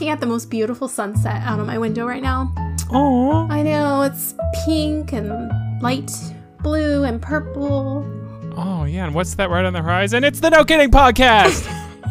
[0.00, 2.50] looking at the most beautiful sunset out of my window right now.
[2.90, 4.34] Oh, I know it's
[4.64, 5.52] pink and
[5.82, 6.10] light
[6.62, 8.06] blue and purple.
[8.56, 9.04] oh yeah.
[9.04, 10.24] And what's that right on the horizon?
[10.24, 11.66] It's the No Kidding Podcast.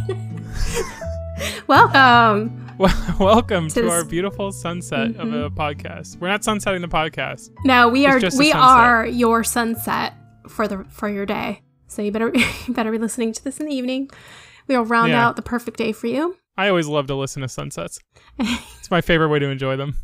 [1.67, 2.75] Welcome.
[2.77, 5.59] Well, Welcome to, To our beautiful sunset of a mm-hmm.
[5.59, 6.17] podcast.
[6.17, 7.49] We're not sunsetting the podcast.
[7.65, 10.13] No, we It's are just we are your sunset
[10.47, 11.63] for the for your day.
[11.87, 12.31] So you better
[12.67, 14.11] you better be listening to this in the evening.
[14.67, 15.25] We'll round Yeah.
[15.25, 16.37] out the perfect day for you.
[16.59, 17.99] I always love to listen to sunsets.
[18.39, 19.95] it's my favorite way to enjoy them.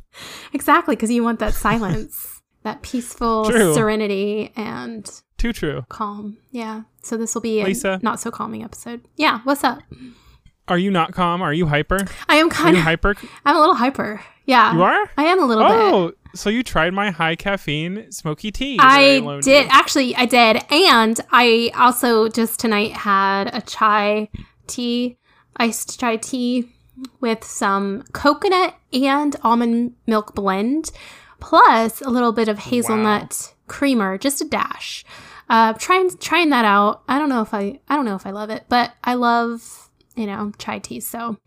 [0.53, 3.73] Exactly, because you want that silence, that peaceful True.
[3.73, 5.05] serenity and
[5.37, 5.83] Too true.
[5.89, 6.37] calm.
[6.51, 6.83] Yeah.
[7.03, 7.99] So this will be a Lisa?
[8.01, 9.01] not so calming episode.
[9.17, 9.41] Yeah.
[9.43, 9.79] What's up?
[10.69, 11.41] Are you not calm?
[11.41, 11.99] Are you hyper?
[12.29, 12.83] I am kind of.
[12.83, 13.15] hyper?
[13.45, 14.21] I'm a little hyper.
[14.45, 14.73] Yeah.
[14.73, 15.11] You are?
[15.17, 15.73] I am a little bit.
[15.73, 18.77] Oh, so you tried my high caffeine smoky tea?
[18.79, 19.69] I did you.
[19.69, 20.15] actually.
[20.15, 24.29] I did, and I also just tonight had a chai
[24.67, 25.17] tea,
[25.57, 26.71] iced chai tea
[27.19, 30.91] with some coconut and almond milk blend,
[31.39, 35.03] plus a little bit of hazelnut creamer, just a dash.
[35.49, 37.03] Uh, trying trying that out.
[37.07, 39.89] I don't know if I I don't know if I love it, but I love
[40.15, 40.99] you know chai tea.
[40.99, 41.37] So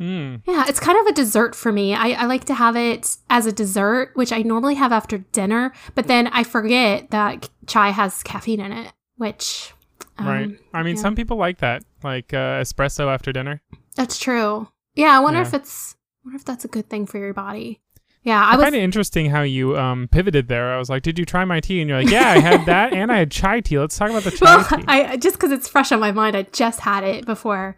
[0.00, 0.40] Mm.
[0.46, 1.94] yeah, it's kind of a dessert for me.
[1.94, 5.74] I, I like to have it as a dessert, which I normally have after dinner,
[5.94, 9.74] but then I forget that chai has caffeine in it, which.
[10.16, 10.58] Um, right.
[10.72, 11.02] I mean, yeah.
[11.02, 13.60] some people like that, like uh, espresso after dinner.
[13.96, 14.68] That's true.
[14.94, 15.46] Yeah, I wonder Yeah.
[15.48, 15.96] if it's.
[16.24, 17.80] I wonder if that's a good thing for your body.
[18.22, 18.64] Yeah, I I, was.
[18.64, 20.74] kind of interesting how you um, pivoted there.
[20.74, 22.92] I was like, "Did you try my tea?" And you're like, "Yeah, I had that,
[23.00, 23.78] and I had chai tea.
[23.78, 26.36] Let's talk about the chai Well, tea." I just because it's fresh on my mind,
[26.36, 27.76] I just had it before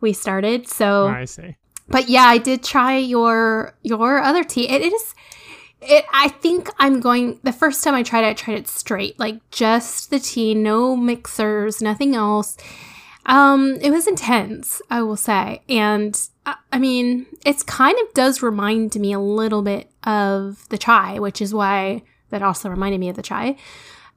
[0.00, 0.68] we started.
[0.68, 1.56] So, I see.
[1.88, 4.68] but yeah, I did try your your other tea.
[4.68, 5.14] It, it is.
[5.80, 6.04] It.
[6.12, 7.38] I think I'm going.
[7.44, 10.96] The first time I tried it, I tried it straight, like just the tea, no
[10.96, 12.56] mixers, nothing else.
[13.26, 18.42] Um, it was intense, I will say, and I, I mean, it's kind of does
[18.42, 23.08] remind me a little bit of the chai, which is why that also reminded me
[23.08, 23.56] of the chai.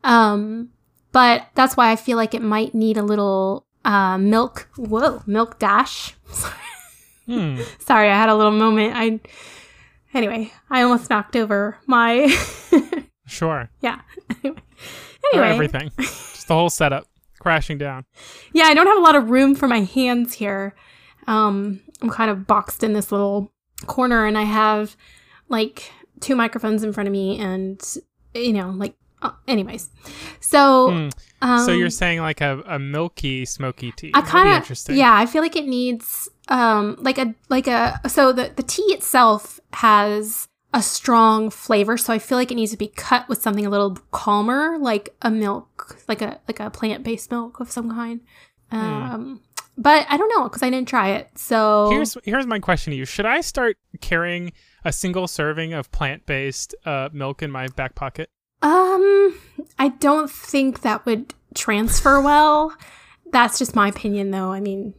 [0.04, 0.70] Um,
[1.14, 4.68] but that's why I feel like it might need a little uh, milk.
[4.78, 6.14] Whoa, milk dash.
[7.28, 7.60] Hmm.
[7.80, 8.94] Sorry, I had a little moment.
[8.96, 9.20] I
[10.14, 12.34] anyway, I almost knocked over my
[13.28, 13.70] Sure.
[13.82, 14.00] yeah.
[15.34, 15.92] Anyway, everything.
[16.00, 17.06] Just the whole setup
[17.40, 18.06] crashing down.
[18.54, 20.76] yeah, I don't have a lot of room for my hands here.
[21.28, 23.52] Um, I'm kind of boxed in this little
[23.86, 24.96] corner, and I have
[25.50, 27.82] like two microphones in front of me, and
[28.34, 29.90] you know, like, uh, anyways.
[30.40, 31.10] So, Hmm.
[31.42, 34.12] um, so you're saying like a, a milky smoky tea?
[34.14, 34.96] I kind of interesting.
[34.98, 35.14] yeah.
[35.14, 39.60] I feel like it needs um like a like a so the the tea itself
[39.74, 43.66] has a strong flavor, so I feel like it needs to be cut with something
[43.66, 47.90] a little calmer, like a milk, like a like a plant based milk of some
[47.90, 48.22] kind.
[48.72, 49.42] Um,
[49.78, 51.30] but I don't know because I didn't try it.
[51.38, 54.52] So Here's here's my question to you: Should I start carrying
[54.84, 58.30] a single serving of plant based uh, milk in my back pocket?
[58.62, 59.40] um,
[59.80, 62.76] I don't think that would transfer well.
[63.32, 64.52] That's just my opinion, though.
[64.52, 64.94] I mean.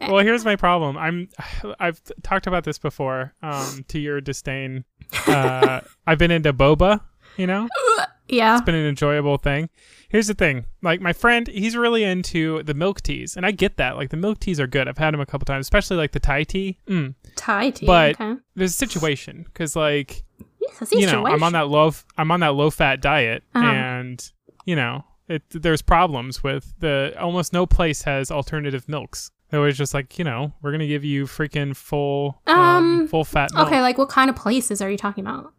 [0.00, 0.96] Well, here's my problem.
[0.96, 1.28] I'm
[1.80, 3.34] I've talked about this before.
[3.42, 4.84] Um, to your disdain,
[5.26, 7.00] uh, I've been into boba.
[7.36, 7.68] You know,
[8.28, 9.68] yeah, it's been an enjoyable thing.
[10.08, 13.76] Here's the thing: like my friend, he's really into the milk teas, and I get
[13.76, 13.96] that.
[13.96, 14.88] Like the milk teas are good.
[14.88, 16.78] I've had them a couple times, especially like the Thai tea.
[16.88, 17.14] Mm.
[17.36, 17.86] Thai tea.
[17.86, 18.40] But- okay.
[18.56, 20.24] There's a situation because like
[20.60, 23.64] Yes, you know I'm on that low I'm on that low fat diet Uh-huh.
[23.64, 24.32] and
[24.66, 29.30] you know it there's problems with the almost no place has alternative milks.
[29.50, 33.24] They're always just like you know we're gonna give you freaking full um, Um, full
[33.24, 33.68] fat milk.
[33.68, 35.52] Okay, like what kind of places are you talking about?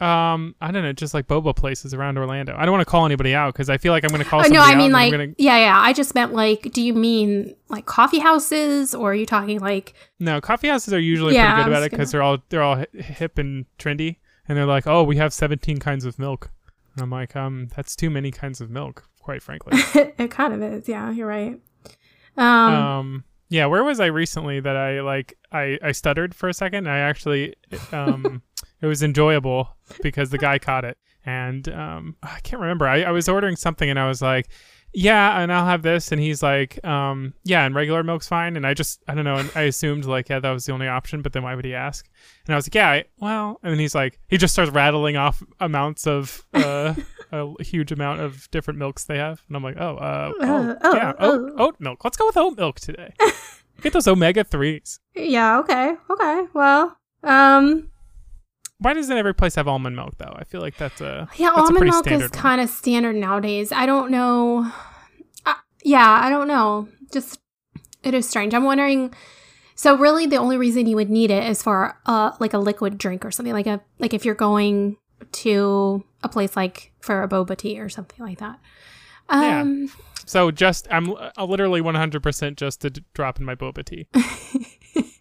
[0.00, 2.54] Um, I don't know, just like boba places around Orlando.
[2.56, 4.40] I don't want to call anybody out because I feel like I'm gonna call.
[4.40, 5.78] Oh, somebody no, I mean like gonna- yeah, yeah.
[5.78, 9.92] I just meant like, do you mean like coffee houses, or are you talking like
[10.18, 12.62] no coffee houses are usually Yeah, pretty good about was it because they're all they're
[12.62, 14.16] all hip and trendy
[14.48, 16.50] and they're like oh we have 17 kinds of milk
[16.94, 19.72] and I'm like um that's too many kinds of milk quite frankly.
[20.18, 20.88] it kind of is?
[20.88, 21.60] Yeah, you're right.
[22.38, 26.54] Um, um yeah where was i recently that i like i i stuttered for a
[26.54, 26.86] second?
[26.86, 27.54] And i actually
[27.92, 28.42] um
[28.80, 29.68] it was enjoyable
[30.02, 30.96] because the guy caught it.
[31.26, 32.86] And um i can't remember.
[32.86, 34.48] I, I was ordering something and i was like
[34.92, 36.10] yeah and i'll have this.
[36.12, 38.56] And he's like um yeah and regular milk's fine.
[38.56, 39.36] And i just i don't know.
[39.36, 41.74] And i assumed like yeah that was the only option but then why would he
[41.74, 42.08] ask?
[42.46, 45.16] And i was like yeah I, well and then he's like he just starts rattling
[45.16, 46.94] off amounts of uh
[47.32, 50.96] a huge amount of different milks they have and i'm like oh uh, oh, oh,
[50.96, 51.64] yeah oat, oh.
[51.66, 53.12] oat milk let's go with oat milk today
[53.82, 55.58] get those omega 3s yeah.
[55.58, 55.94] Okay.
[56.08, 56.44] Okay.
[56.54, 56.96] Well.
[57.22, 57.90] Um.
[58.78, 61.58] why doesn't every place have almond milk though i feel like that's a Yeah, That's
[61.58, 63.72] almond pretty milk is kind of standard nowadays.
[63.72, 64.70] I don't know.
[65.44, 65.54] Uh,
[65.84, 66.88] yeah, I don't know.
[67.12, 67.40] Just
[68.02, 68.54] it is strange.
[68.54, 69.14] I'm wondering.
[69.74, 72.96] So really, the only reason you would need it is for uh like a liquid
[72.96, 74.96] drink or something like a like if you're going
[75.32, 78.58] to a place like for a boba tea or something like that.
[79.30, 79.60] Yeah.
[79.60, 79.90] Um,
[80.26, 84.06] So just I'm uh, literally 100% just to d- drop in my boba tea.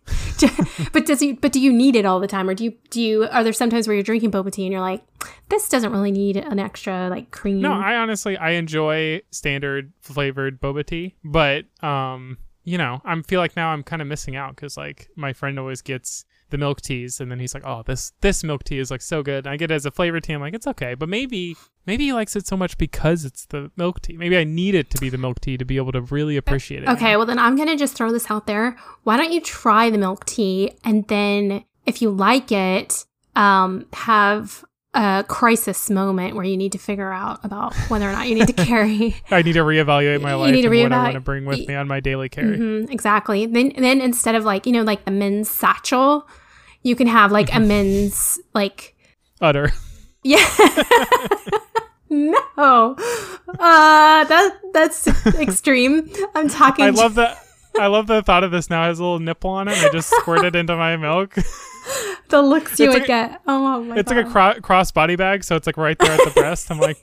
[0.94, 3.02] but does you but do you need it all the time or do you do
[3.02, 5.04] you are there sometimes where you're drinking boba tea and you're like
[5.50, 10.62] this doesn't really need an extra like cream No, I honestly I enjoy standard flavored
[10.62, 14.56] boba tea, but um, you know, I feel like now I'm kind of missing out
[14.56, 18.12] because like my friend always gets the milk teas, and then he's like, "Oh, this
[18.22, 20.34] this milk tea is like so good." And I get it as a flavored tea.
[20.34, 21.56] I'm like, it's okay, but maybe
[21.86, 24.18] maybe he likes it so much because it's the milk tea.
[24.18, 26.84] Maybe I need it to be the milk tea to be able to really appreciate
[26.84, 26.90] it.
[26.90, 29.98] okay well then i'm gonna just throw this out there why don't you try the
[29.98, 33.06] milk tea and then if you like it
[33.36, 34.64] um have
[34.96, 38.48] a crisis moment where you need to figure out about whether or not you need
[38.48, 41.14] to carry I need to reevaluate my life You need to and what I want
[41.16, 42.58] to bring with me on my daily carry.
[42.58, 43.46] Mhm, exactly.
[43.46, 46.28] Then then instead of like, you know, like the men's satchel,
[46.84, 48.96] you can have like a men's like
[49.42, 49.72] Udder.
[50.24, 50.38] yeah.
[52.10, 52.96] no.
[53.48, 55.08] Uh that that's
[55.40, 56.10] extreme.
[56.36, 57.38] I'm talking I love that.
[57.80, 59.78] I love the thought of this now has a little nipple on it.
[59.78, 61.36] And I just squirt it into my milk.
[62.30, 63.42] the looks you It's would like- get.
[63.48, 64.18] Oh my It's god.
[64.18, 66.70] like a cro- cross body bag, so it's like right there at the breast.
[66.72, 66.98] I'm like,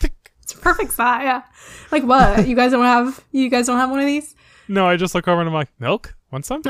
[0.42, 1.22] it's perfect size.
[1.24, 1.42] Yeah.
[1.90, 2.46] Like what?
[2.46, 4.34] you guys don't have you guys don't have one of these?
[4.68, 4.86] no.
[4.86, 6.14] I just look over and I'm like, milk.
[6.30, 6.62] Want some?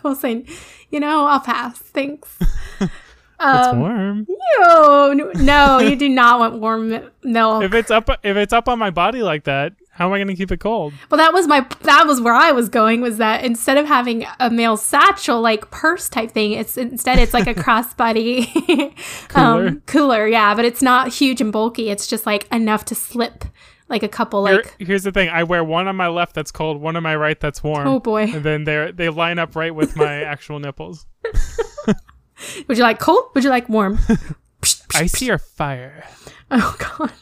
[0.04, 0.46] I was saying,
[0.90, 1.78] you know, I'll pass.
[1.78, 2.28] Thanks.
[2.80, 2.90] it's
[3.38, 4.26] Um, warm.
[4.58, 7.62] no, no, you do not want warm mi- milk.
[7.70, 10.28] If it's up, if it's up on my body like that, how am I going
[10.28, 10.94] to keep it cold?
[11.10, 14.24] Well, that was my that was where I was going was that instead of having
[14.38, 18.94] a male satchel like purse type thing, it's instead it's like a crossbody
[19.28, 19.68] Cooler.
[19.68, 21.90] um, cooler, yeah, but it's not huge and bulky.
[21.90, 23.44] It's just like enough to slip
[23.90, 26.50] like a couple Here- like here's the thing: I wear one on my left that's
[26.50, 27.86] cold, one on my right that's warm.
[27.86, 28.22] oh boy.
[28.22, 31.06] And then they they line up right with my actual nipples.
[32.68, 33.24] Would you like cold?
[33.34, 33.98] Would you like warm?
[34.94, 36.04] Icy or fire?
[36.50, 37.12] Oh god.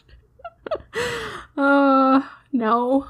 [1.56, 2.22] Uh
[2.52, 3.06] no.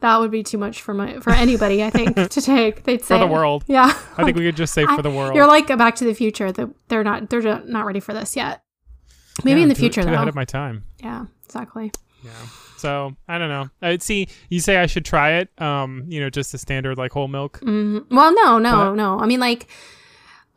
[0.00, 2.82] That would be too much for my for anybody, I think, to take.
[2.82, 3.64] They'd say For the world.
[3.68, 3.86] Yeah.
[4.16, 5.34] I think we could just say I- for the world.
[5.36, 6.50] You're like a Back to the Future.
[6.50, 8.62] That they're not they're not not ready for this yet.
[9.44, 10.14] Maybe Yeah, in the too- future too though.
[10.14, 10.84] ahead of my time.
[11.02, 11.92] yeah, exactly.
[12.24, 12.30] Yeah.
[12.82, 13.70] So I don't know.
[13.80, 15.48] I'd see you say I should try it.
[15.60, 17.60] Um, you know, just the standard like whole milk.
[17.60, 19.18] Mm, well, no, no, But- no.
[19.20, 19.68] I mean, like,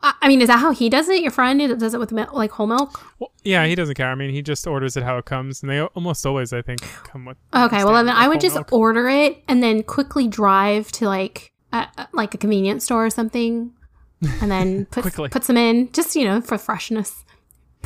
[0.02, 1.22] I, I mean, is that how he does it?
[1.22, 3.00] Your friend does it with like whole milk?
[3.18, 4.10] Well, yeah, he doesn't care.
[4.10, 6.80] I mean, he just orders it how it comes, and they almost always, I think,
[7.04, 7.36] come with.
[7.54, 8.72] Okay, well then I would just milk.
[8.72, 13.72] order it and then quickly drive to like a, like a convenience store or something,
[14.40, 17.24] and then put put some in just you know for freshness.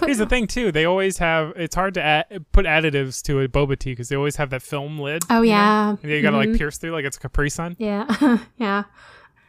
[0.01, 0.73] Put, Here's the thing, too.
[0.73, 1.53] They always have.
[1.57, 4.63] It's hard to add, put additives to a boba tea because they always have that
[4.63, 5.23] film lid.
[5.31, 5.99] oh you know?
[6.03, 6.51] yeah, you gotta Mhm.
[6.51, 7.77] like pierce through like it's a Capri Sun.
[7.79, 8.07] yeah,
[8.59, 8.85] yeah.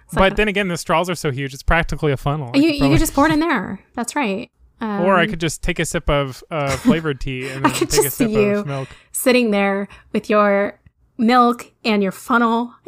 [0.06, 2.52] It's But like- then again, the straws are so huge; it's practically a funnel.
[2.56, 3.80] You could you could just pour it in there.
[3.96, 4.52] That's right.
[4.82, 7.90] Um, or I could just take a sip of uh, flavored tea and I could
[7.90, 8.58] take a sip see you.
[8.58, 8.90] of milk.
[9.14, 10.80] sitting there with your
[11.22, 12.74] milk and your funnel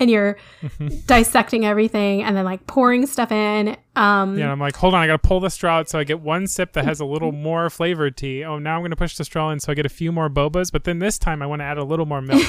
[0.00, 0.36] and you're
[1.06, 5.06] dissecting everything and then like pouring stuff in um Yeah, I'm like, hold on, I
[5.06, 7.68] gotta pull the straw out so I get one sip that has a little more
[7.70, 8.42] flavored tea.
[8.42, 10.72] Oh, now I'm gonna push the straw in so I get a few more bobas,
[10.72, 12.42] but then this time I want to add a little more milk.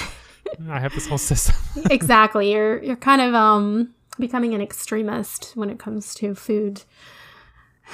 [0.70, 1.56] I have this whole system.
[1.92, 6.84] exactly you're you're kind of um becoming an extremist when it comes to food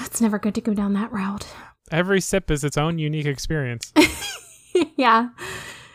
[0.05, 1.47] it's never good to go down that route
[1.91, 3.91] Every sip is its own unique experience.
[4.95, 5.29] yeah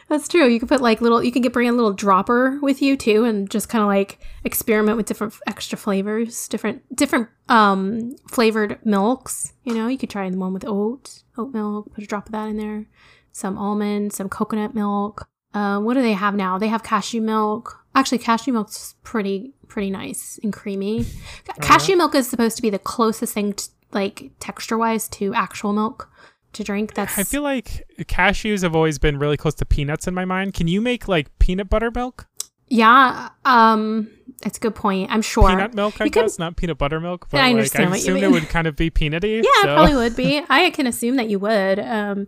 [0.08, 0.46] that's true.
[0.46, 3.24] You can put like little you can get bring a little dropper with you too
[3.24, 8.78] and just kind of like experiment with different f- extra flavors different different um flavored
[8.84, 9.88] milks you know?
[9.88, 12.56] You could try the one with oat oat milk put a drop of that in
[12.56, 12.86] there
[13.32, 15.28] some almond some coconut milk.
[15.52, 16.58] Uh, what do they have now?
[16.58, 17.82] They have cashew milk.
[17.94, 21.00] Actually cashew milk's pretty pretty nice and creamy.
[21.46, 21.54] Yeah?
[21.60, 25.72] cashew milk is supposed to be the closest thing t- like texture wise to actual
[25.72, 26.10] milk
[26.56, 30.14] to drink that's I feel like cashews have always been really close to peanuts in
[30.14, 30.54] my mind.
[30.54, 32.26] Can you make like peanut butter milk?
[32.68, 34.10] Yeah, um,
[34.44, 35.10] it's a good point.
[35.10, 35.48] I'm sure.
[35.48, 37.28] Peanut milk, I You can- guess, not peanut butter milk.
[37.30, 39.36] But I like, understand I what you assumed it would kind of be peanutty.
[39.44, 39.68] yeah, so.
[39.70, 40.42] it probably would be.
[40.48, 41.78] I can assume that you would.
[41.78, 42.26] Um,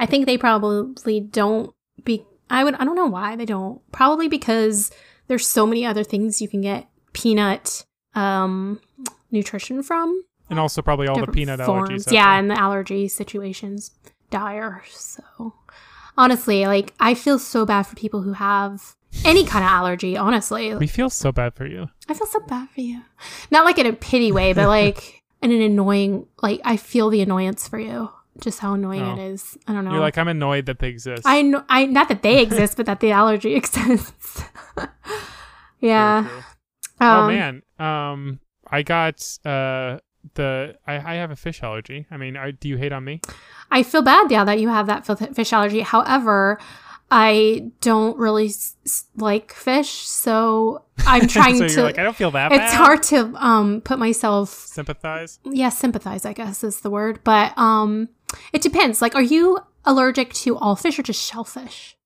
[0.00, 2.24] I think they probably don't be.
[2.48, 2.74] I would.
[2.76, 3.80] I don't know why they don't.
[3.92, 4.90] Probably because
[5.28, 8.80] there's so many other things you can get peanut um
[9.30, 10.24] nutrition from.
[10.50, 12.06] And also probably all the peanut forms.
[12.06, 12.12] allergies.
[12.12, 12.38] Yeah, there.
[12.40, 13.90] and the allergy situations
[14.30, 14.82] dire.
[14.88, 15.54] So
[16.16, 20.16] honestly, like I feel so bad for people who have any kind of allergy.
[20.16, 21.88] Honestly, we feel so bad for you.
[22.08, 23.00] I feel so bad for you.
[23.50, 26.26] Not like in a pity way, but like in an annoying.
[26.42, 28.10] Like I feel the annoyance for you.
[28.40, 29.12] Just how annoying Oh.
[29.12, 29.56] it is.
[29.68, 29.92] I don't know.
[29.92, 31.22] You're like, I'm annoyed that they exist.
[31.24, 31.62] I know.
[31.68, 34.42] I not that they exist, but that the allergy exists.
[35.80, 36.28] Yeah.
[37.00, 39.98] oh Um, man, um, I got uh
[40.34, 42.06] the I, I have a fish allergy.
[42.10, 43.20] I mean, I, do you hate on me?
[43.70, 45.80] I feel bad, yeah, that you have that fish allergy.
[45.80, 46.58] However,
[47.10, 51.82] I don't really s- like fish, so I'm trying so to.
[51.82, 52.74] like, I don't feel that it's bad.
[52.74, 55.38] hard to um put myself sympathize.
[55.44, 58.08] yeah sympathize i guess is the word but um
[58.52, 61.96] it depends like are you allergic to all fish or just shellfish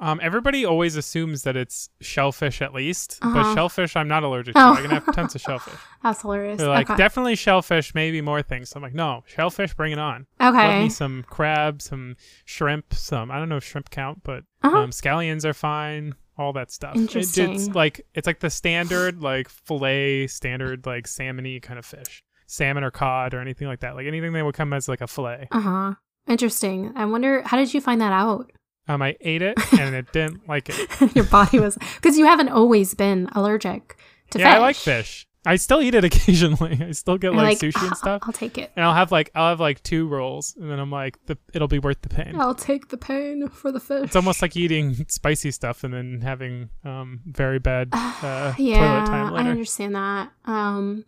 [0.00, 3.54] Um, everybody always assumes that it's shellfish at least, but Uh-huh.
[3.54, 4.74] shellfish I'm not allergic Oh.
[4.74, 4.78] to.
[4.78, 5.74] I can have tons of shellfish.
[6.02, 8.72] that's hilarious They're like, okay definitely shellfish, maybe more things.
[8.76, 10.26] I'm like, no, shellfish, bring it on.
[10.38, 14.44] Love okay me some crab, some shrimp, some I don't know if shrimp count, but
[14.62, 14.76] Uh-huh.
[14.78, 16.14] um, scallions are fine.
[16.36, 16.94] All that stuff.
[16.94, 17.72] It- it's Interesting.
[17.72, 22.92] like it's like the standard like fillet, standard like salmony kind of fish, salmon or
[22.92, 23.96] cod or anything like that.
[23.96, 25.48] Like anything that would come as like a fillet.
[25.50, 25.94] uh-huh
[26.28, 28.50] interesting i wonder how did you find that out
[28.88, 31.14] Um, I ate it and it didn't like it.
[31.14, 33.98] your body was because you haven't always been allergic
[34.30, 35.24] to yeah, fish Yeah, I like fish.
[35.46, 36.78] I still eat it occasionally.
[36.82, 38.22] I still get You're like, sushi "Ah, and stuff.
[38.26, 40.90] i'll take it And I'll have like I'll have like two rolls, and then I'm
[40.90, 42.34] like, the, it'll be worth the pain.
[42.40, 46.20] i'll take the pain for the fish It's almost like eating spicy stuff and then
[46.22, 51.04] having um very bad uh, yeah toilet time i understand that um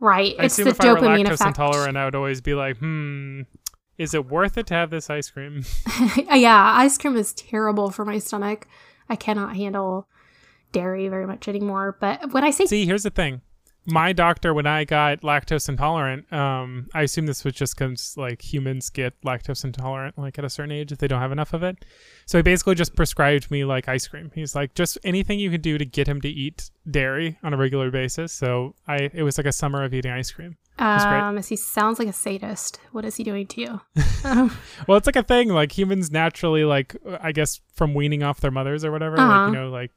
[0.00, 2.40] right I it's assume the if I were dopamine lactose effect intolerant, I would always
[2.40, 3.42] be like, hmm,
[4.02, 5.64] is it worth it to have this ice cream?
[6.32, 8.66] yeah, ice cream is terrible for my stomach.
[9.08, 10.08] I cannot handle
[10.72, 11.96] dairy very much anymore.
[12.00, 13.42] But when I say See, here's the thing.
[13.84, 18.40] My doctor, when I got lactose intolerant, um, I assume this was just because like
[18.40, 21.64] humans get lactose intolerant like at a certain age if they don't have enough of
[21.64, 21.84] it.
[22.26, 24.30] So he basically just prescribed me like ice cream.
[24.34, 27.56] He's like, just anything you can do to get him to eat dairy on a
[27.56, 28.32] regular basis.
[28.32, 30.56] So I, it was like a summer of eating ice cream.
[30.78, 32.78] um, he sounds like a sadist.
[32.92, 33.80] What is he doing to you?
[34.24, 35.48] Um, Well, it's like a thing.
[35.48, 39.18] Like humans naturally, like I guess from weaning off their mothers or whatever.
[39.18, 39.28] Uh-huh.
[39.28, 39.90] Like you know, like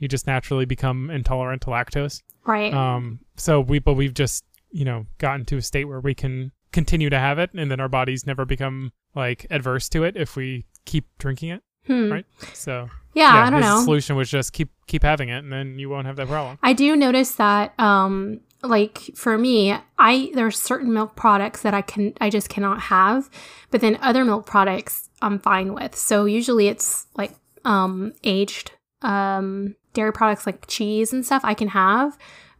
[0.00, 2.22] you just naturally become intolerant to lactose.
[2.44, 2.74] right.
[2.74, 6.50] Um, so we, but we've just you know gotten to a state where we can
[6.72, 10.34] continue to have it, and then our bodies never become like adverse to it if
[10.36, 11.62] we keep drinking it.
[11.86, 12.12] Hmm.
[12.12, 12.26] right.
[12.52, 13.82] So Yeah, I don't know.
[13.84, 16.58] solution was just keep keep having it, and then you won't have that problem.
[16.62, 21.82] I do notice that um like for me, I there's certain milk products that I
[21.82, 23.30] can I just cannot have,
[23.70, 25.94] but then other milk products I'm fine with.
[25.96, 27.32] So usually it's like
[27.64, 32.16] um aged um dairy products like cheese and stuff I can have.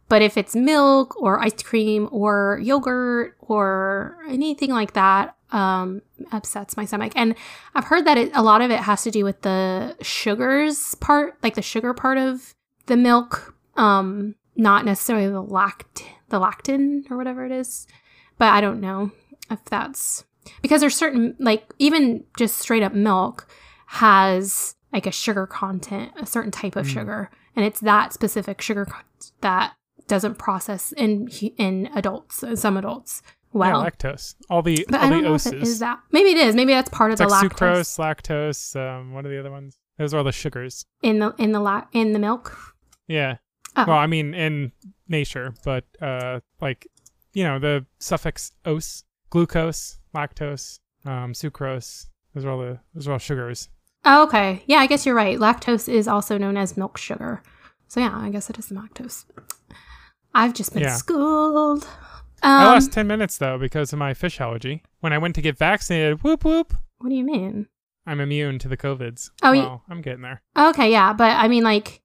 [0.09, 6.01] But if it's milk or ice cream or yogurt or anything like that, um,
[6.33, 7.13] upsets my stomach.
[7.15, 7.35] And
[7.75, 11.37] I've heard that it, a lot of it has to do with the sugars part,
[11.41, 12.53] like the sugar part of
[12.87, 17.87] the milk, um, not necessarily the lact the lactin or whatever it is.
[18.37, 19.11] But I don't know
[19.49, 20.25] if that's
[20.61, 23.47] because there's certain like even just straight up milk
[23.87, 26.89] has like a sugar content, a certain type of Mm.
[26.93, 28.87] sugar, and it's that specific sugar
[29.41, 29.73] that
[30.07, 33.21] doesn't process in in adults, some adults.
[33.53, 34.35] Well, yeah, lactose.
[34.49, 35.99] All the but all I don't know if it is that.
[36.11, 36.55] Maybe it is.
[36.55, 38.75] Maybe that's part it's of like the lactose sucrose, lactose.
[38.99, 39.77] Um, what are the other ones?
[39.97, 40.85] Those are all the sugars.
[41.01, 42.57] in the in the la- in the milk.
[43.07, 43.37] Yeah.
[43.75, 43.85] Oh.
[43.87, 44.71] Well, I mean, in
[45.07, 46.87] nature, but uh, like,
[47.33, 52.07] you know, the suffix "ose," glucose, lactose, um, sucrose.
[52.33, 53.69] Those are all the those are all sugars.
[54.03, 54.63] Oh, okay.
[54.65, 55.37] Yeah, I guess you're right.
[55.37, 57.41] Lactose is also known as milk sugar.
[57.87, 59.25] So yeah, I guess it is the lactose.
[60.33, 60.95] I've just been Yeah.
[60.95, 61.87] schooled.
[62.43, 64.81] I Um, lost ten minutes though because of my fish allergy.
[65.01, 67.67] When I went to get vaccinated, whoop whoop, what do you mean?
[68.07, 69.29] I'm immune to the covids.
[69.43, 70.41] Oh, you- well, I'm getting there.
[70.57, 72.00] Okay, yeah, but I mean, like,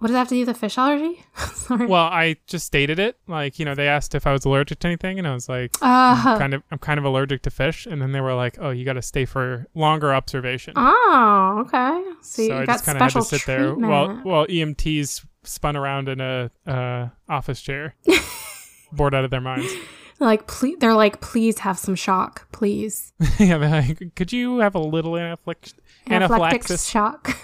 [0.00, 1.22] what does that have to do with the fish allergy?
[1.54, 1.86] Sorry.
[1.86, 3.18] Well, I just stated it.
[3.28, 5.76] Like, you know, they asked if I was allergic to anything, and I was like,
[5.80, 7.86] Uh, kind of, I'm kind of allergic to fish.
[7.86, 10.72] And then they were like, oh, you got to stay for longer observation.
[10.76, 12.02] oh, okay.
[12.22, 15.76] So, so you I just kind of had to sit there while while EMTs spun
[15.76, 17.94] around in a uh, office chair,
[18.92, 19.70] bored out of their minds.
[20.18, 23.12] like, please, they're like, please have some shock, please.
[23.38, 25.74] yeah, they're like, could you have a little anaphylaxis?
[26.06, 26.86] Anaphylactic Anaphylaxis.
[26.88, 27.36] shock.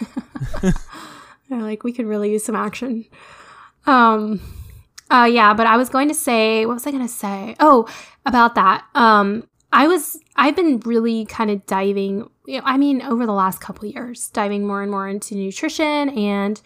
[1.49, 3.05] They're like, we could really use some action.
[3.87, 4.41] Um,
[5.11, 7.55] uh, yeah, but I was going to say, what was I going to say?
[7.61, 7.89] Oh,
[8.25, 8.85] about that.
[8.95, 13.33] Um, I was, I've been really kind of diving, you know, I mean, over the
[13.33, 16.61] last couple years, diving more and more into nutrition and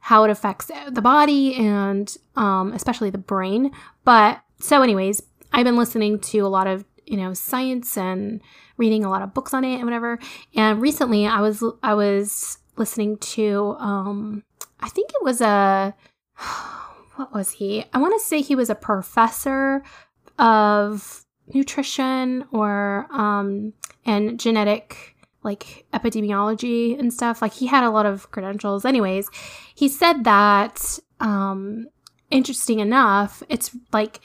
[0.00, 3.70] how it affects the body and um, especially the brain.
[4.04, 5.22] But so, anyways,
[5.52, 8.40] I've been listening to a lot of you know science and
[8.76, 10.18] reading a lot of books on it and whatever.
[10.54, 14.44] And recently, I was I was listening to um,
[14.80, 15.94] I think it was a
[17.16, 17.84] what was he?
[17.92, 19.82] I want to say he was a professor
[20.38, 23.72] of nutrition or um,
[24.04, 27.42] and genetic like epidemiology and stuff.
[27.42, 28.84] Like he had a lot of credentials.
[28.84, 29.28] Anyways,
[29.74, 31.86] he said that um,
[32.30, 34.20] interesting enough, it's like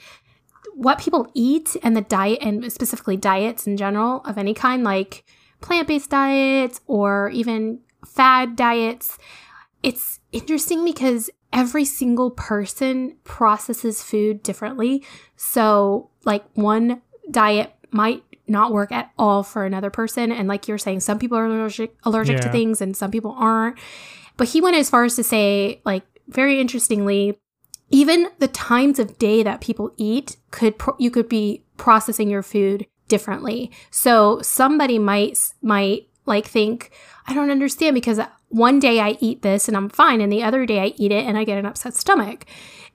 [0.74, 5.24] what people eat and the diet, and specifically diets in general of any kind, like
[5.60, 9.18] plant based diets or even fad diets.
[9.82, 15.04] It's interesting because every single person processes food differently.
[15.36, 20.32] So, like, one diet might not work at all for another person.
[20.32, 22.42] And, like you're saying, some people are allergic, allergic Yeah.
[22.42, 23.78] to things and some people aren't.
[24.36, 27.38] But he went as far as to say, like, very interestingly,
[27.90, 32.42] even the times of day that people eat could pro- you could be processing your
[32.42, 33.70] food differently.
[33.90, 36.90] So somebody might might like think
[37.26, 40.64] I don't understand because one day I eat this and I'm fine and the other
[40.64, 42.46] day I eat it and I get an upset stomach.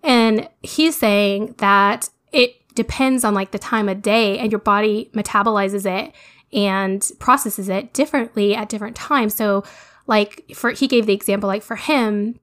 [0.02, 5.12] And he's saying that it depends on like the time of day and your body
[5.14, 6.14] metabolizes it
[6.52, 9.36] and processes it differently at different times.
[9.36, 9.64] So
[10.08, 12.40] like for he gave the example like for him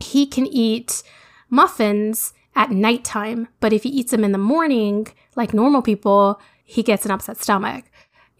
[0.00, 1.02] he can eat
[1.50, 6.82] muffins at nighttime, but if he eats them in the morning, like normal people, he
[6.82, 7.84] gets an upset stomach.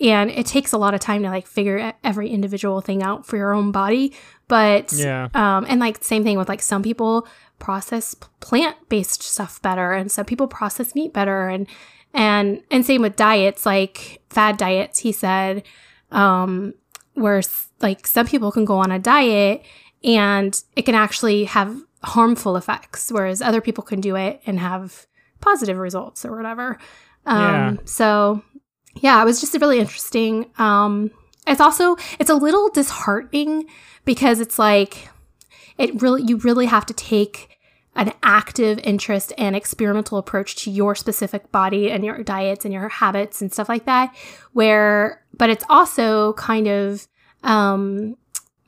[0.00, 3.37] And it takes a lot of time to like figure every individual thing out for
[3.37, 4.14] your own body.
[4.47, 5.28] But, Yeah.
[5.35, 7.26] um, and like same thing with like some people
[7.59, 11.49] process plant based stuff better and some people process meat better.
[11.49, 11.67] And,
[12.14, 15.64] and, and same with diets, like fad diets, he said,
[16.12, 16.75] um,
[17.14, 17.43] where
[17.83, 19.62] like some people can go on a diet
[20.05, 25.07] and it can actually have harmful effects, whereas other people can do it and have
[25.40, 26.78] positive results or whatever.
[27.26, 27.76] Um, Yeah.
[27.85, 28.43] So,
[29.00, 30.50] yeah, it was just really interesting.
[30.59, 31.11] Um,
[31.47, 33.67] it's also it's a little disheartening
[34.05, 35.09] because it's like
[35.78, 37.59] it really you really have to take
[37.95, 42.88] an active interest and experimental approach to your specific body and your diets and your
[42.88, 44.14] habits and stuff like that
[44.52, 47.09] where but it's also kind of
[47.43, 48.17] um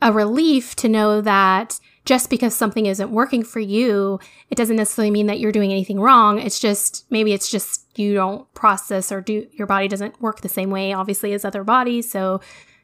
[0.02, 1.78] a relief to know that
[2.10, 4.18] just because something isn't working for you,
[4.50, 6.40] it doesn't necessarily mean that you're doing anything wrong.
[6.40, 10.48] It's just maybe it's just you don't process or do your body doesn't work the
[10.48, 12.10] same way, obviously, as other bodies.
[12.10, 12.40] So,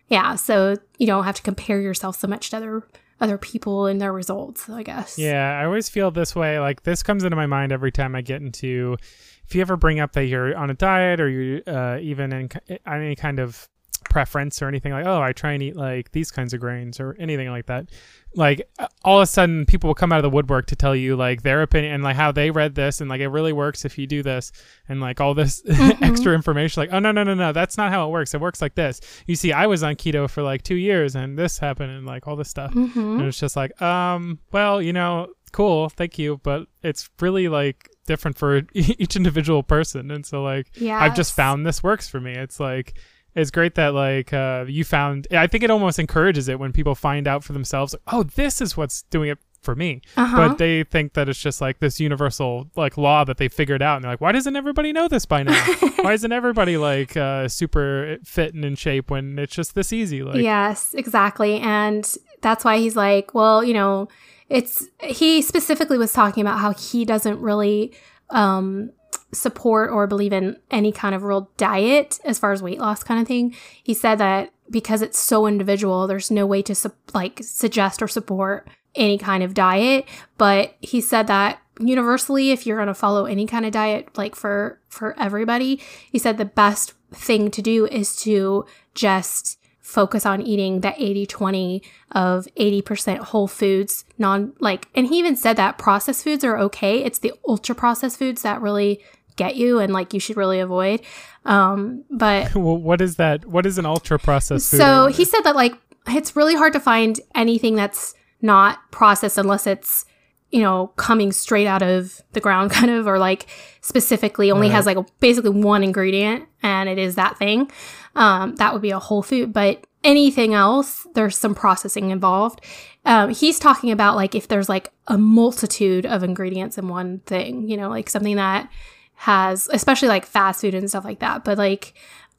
[0.07, 2.87] yeah, so you don't have to compare yourself so much to other
[3.21, 4.71] other people and their results.
[4.71, 5.19] I guess.
[5.19, 6.61] Yeah, I always feel this way.
[6.61, 8.97] Like this comes into my mind every time I get into.
[9.45, 12.49] If you ever bring up that you're on a diet or you're uh, even in
[12.87, 13.69] any kind of
[14.17, 17.15] preference or anything like, oh, I try and eat like these kinds of grains or
[17.19, 17.91] anything like that.
[18.35, 18.67] Like
[19.05, 21.43] all of a sudden, people will come out of the woodwork to tell you like
[21.43, 24.07] their opinion and like how they read this and like it really works if you
[24.07, 24.53] do this
[24.89, 25.63] and like all this
[26.01, 26.81] extra information.
[26.81, 28.33] Like, oh no no no no, that's not how it works.
[28.33, 29.03] It works like this.
[29.27, 32.27] You see, I was on keto for like two years and this happened and like
[32.27, 32.73] all this stuff.
[32.73, 37.49] hmm And it's just like, um, well, you know, cool, thank you, but it's really
[37.49, 40.11] like different for each individual person.
[40.11, 40.99] And so like Yeah.
[41.03, 42.33] I've just found this works for me.
[42.33, 42.95] It's like
[43.37, 46.95] it's great that like uh you found I think it almost encourages it when people
[46.95, 50.01] find out for themselves like, oh, this is what's doing it for me.
[50.17, 50.37] Uh-huh.
[50.37, 53.97] But they think that it's just like this universal like law that they figured out
[53.97, 55.63] and they're like, why doesn't everybody know this by now?
[56.01, 60.23] why isn't everybody like uh super fit and in shape when it's just this easy?
[60.23, 61.59] Like yes, exactly.
[61.59, 64.09] And that's why he's like, well, you know,
[64.49, 67.93] it's he specifically was talking about how he doesn't really
[68.31, 68.93] um
[69.37, 73.21] support or believe in any kind of real diet as far as weight loss kind
[73.21, 73.55] of thing.
[73.83, 78.09] He said that because it's so individual, there's no way to su- like suggest or
[78.09, 80.07] support any kind of diet,
[80.39, 84.35] but he said that universally if you're going to follow any kind of diet like
[84.35, 90.43] for for everybody, he said the best thing to do is to just focus on
[90.43, 96.25] eating that 80-20 of 80% whole foods non like and he even said that processed
[96.25, 99.01] foods are okay it's the ultra processed foods that really
[99.37, 101.01] get you and like you should really avoid
[101.45, 103.47] um but Well, what is that?
[103.47, 104.79] What is an ultra processed food?
[104.79, 105.75] so he said that like
[106.09, 110.05] it's really hard to find anything that's not processed unless it's
[110.51, 113.47] you know coming straight out of the ground kind of or like
[113.81, 117.71] specifically only has like a, basically one ingredient and it is that thing
[118.15, 122.61] um, that would be a whole food but anything else there's some processing involved
[123.05, 127.69] um, he's talking about like if there's like a multitude of ingredients in one thing
[127.69, 128.71] you know like something that
[129.17, 131.95] has especially like fast food and stuff like that but like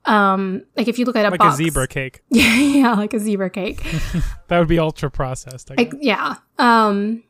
[0.08, 2.22] um like if you look at a like box a zebra cake.
[2.30, 3.84] yeah, yeah, like a zebra cake.
[4.48, 5.72] That would be ultra processed.
[5.72, 5.94] I guess.
[5.94, 6.36] Like, yeah.
[6.58, 7.22] Um,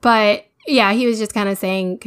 [0.00, 2.02] but yeah, he was just kind of saying,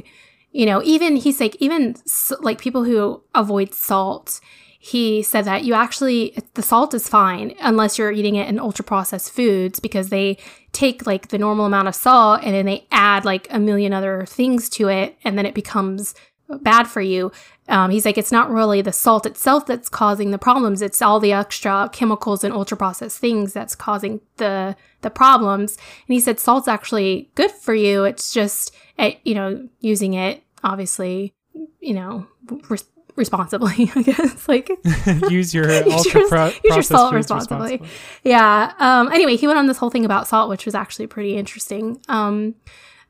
[0.53, 1.97] you know, even he's like, even
[2.39, 4.39] like people who avoid salt,
[4.79, 8.85] he said that you actually, the salt is fine unless you're eating it in ultra
[8.85, 10.37] processed foods because they
[10.71, 14.25] take like the normal amount of salt and then they add like a million other
[14.25, 16.15] things to it and then it becomes
[16.61, 17.31] bad for you.
[17.67, 20.81] Um, he's like, it's not really the salt itself that's causing the problems.
[20.81, 25.75] It's all the extra chemicals and ultra processed things that's causing the the problems.
[26.07, 28.03] And he said, salt's actually good for you.
[28.03, 31.33] It's just, eh, you know, using it obviously,
[31.79, 32.27] you know,
[32.69, 33.91] res- responsibly.
[33.95, 34.69] I guess like
[35.29, 37.81] use your use ultra your, pro- use your salt foods responsibly.
[38.23, 38.73] Yeah.
[38.79, 42.01] Um, anyway, he went on this whole thing about salt, which was actually pretty interesting.
[42.07, 42.55] Um,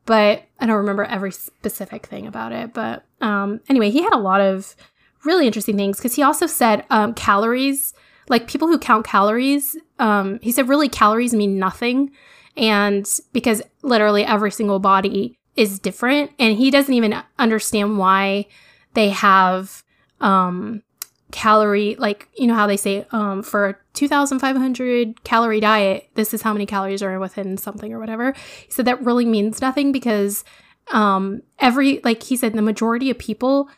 [0.05, 2.73] but I don't remember every specific thing about it.
[2.73, 4.75] But um, anyway, he had a lot of
[5.23, 7.93] really interesting things because he also said um, calories,
[8.29, 12.11] like people who count calories, um, he said really calories mean nothing.
[12.57, 18.47] And because literally every single body is different, and he doesn't even understand why
[18.93, 19.83] they have
[20.21, 20.83] um,
[21.31, 26.41] calorie like you know how they say um for a 2500 calorie diet this is
[26.41, 28.31] how many calories are within something or whatever
[28.65, 30.45] he said that really means nothing because
[30.91, 33.69] um every like he said the majority of people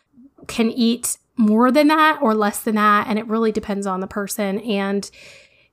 [0.46, 4.06] can eat more than that or less than that and it really depends on the
[4.06, 4.58] person.
[4.60, 5.10] And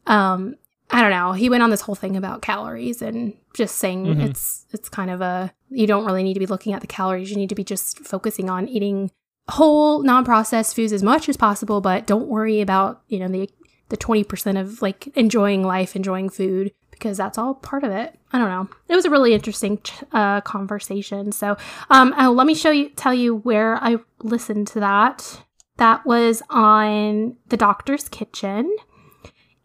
[0.07, 0.55] um
[0.91, 4.21] i don't know he went on this whole thing about calories and just saying Mhm.
[4.29, 7.31] it's it's kind of a you don't really need to be looking at the calories.
[7.31, 9.09] You need to be just focusing on eating
[9.49, 13.49] whole non-processed foods as much as possible but don't worry about you know the
[13.89, 18.17] the 20% of like enjoying life enjoying food because that's all part of it.
[18.31, 18.69] I don't know.
[18.89, 21.31] It was a really interesting ch- uh, conversation.
[21.31, 21.57] So
[21.89, 25.41] um oh, let me show you tell you where i listened to that.
[25.77, 28.75] That was on the doctor's kitchen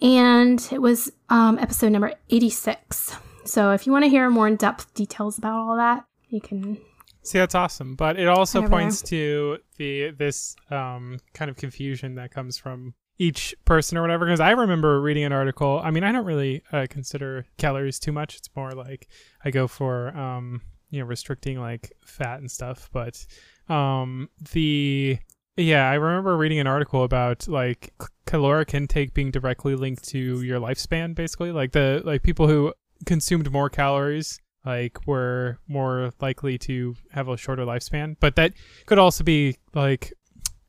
[0.01, 4.95] and it was um episode number 86 so if you want to hear more in-depth
[4.95, 6.79] details about all that you can
[7.23, 12.31] See, that's awesome, but it also points to the this um, kind of confusion that
[12.31, 14.25] comes from each person or whatever.
[14.25, 15.81] Because I remember reading an article.
[15.85, 18.37] I mean, I don't really uh, consider calories too much.
[18.37, 19.07] It's more like
[19.45, 22.89] I go for um, you know restricting like fat and stuff.
[22.93, 23.25] But
[23.69, 25.19] um, the
[25.57, 27.93] yeah, I remember reading an article about like
[28.27, 31.15] caloric intake being directly linked to your lifespan.
[31.15, 32.73] Basically, like the like people who
[33.05, 38.53] consumed more calories like were more likely to have a shorter lifespan but that
[38.85, 40.13] could also be like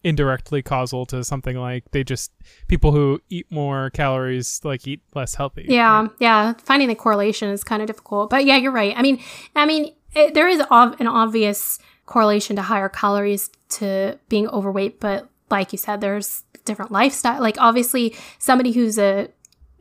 [0.04, 2.32] indirectly causal to something like they just
[2.68, 6.54] people who eat more calories like eat less healthy Yeah, yeah.
[6.64, 8.94] Finding the correlation is kind of difficult, but yeah, you're right.
[8.98, 9.20] I mean,
[9.56, 15.00] I mean, it, there is ov- an obvious correlation to higher calories to being overweight,
[15.00, 17.40] but like you said, there's different lifestyle.
[17.42, 19.30] Like obviously, somebody who's a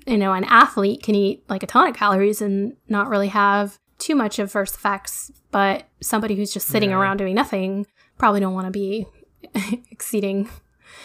[0.06, 3.78] you know an athlete can eat like a ton of calories and not really have
[3.98, 6.96] too much adverse effects, but somebody who's just sitting Yeah.
[6.98, 7.86] around doing nothing
[8.18, 9.06] probably don't want to be
[9.90, 10.48] exceeding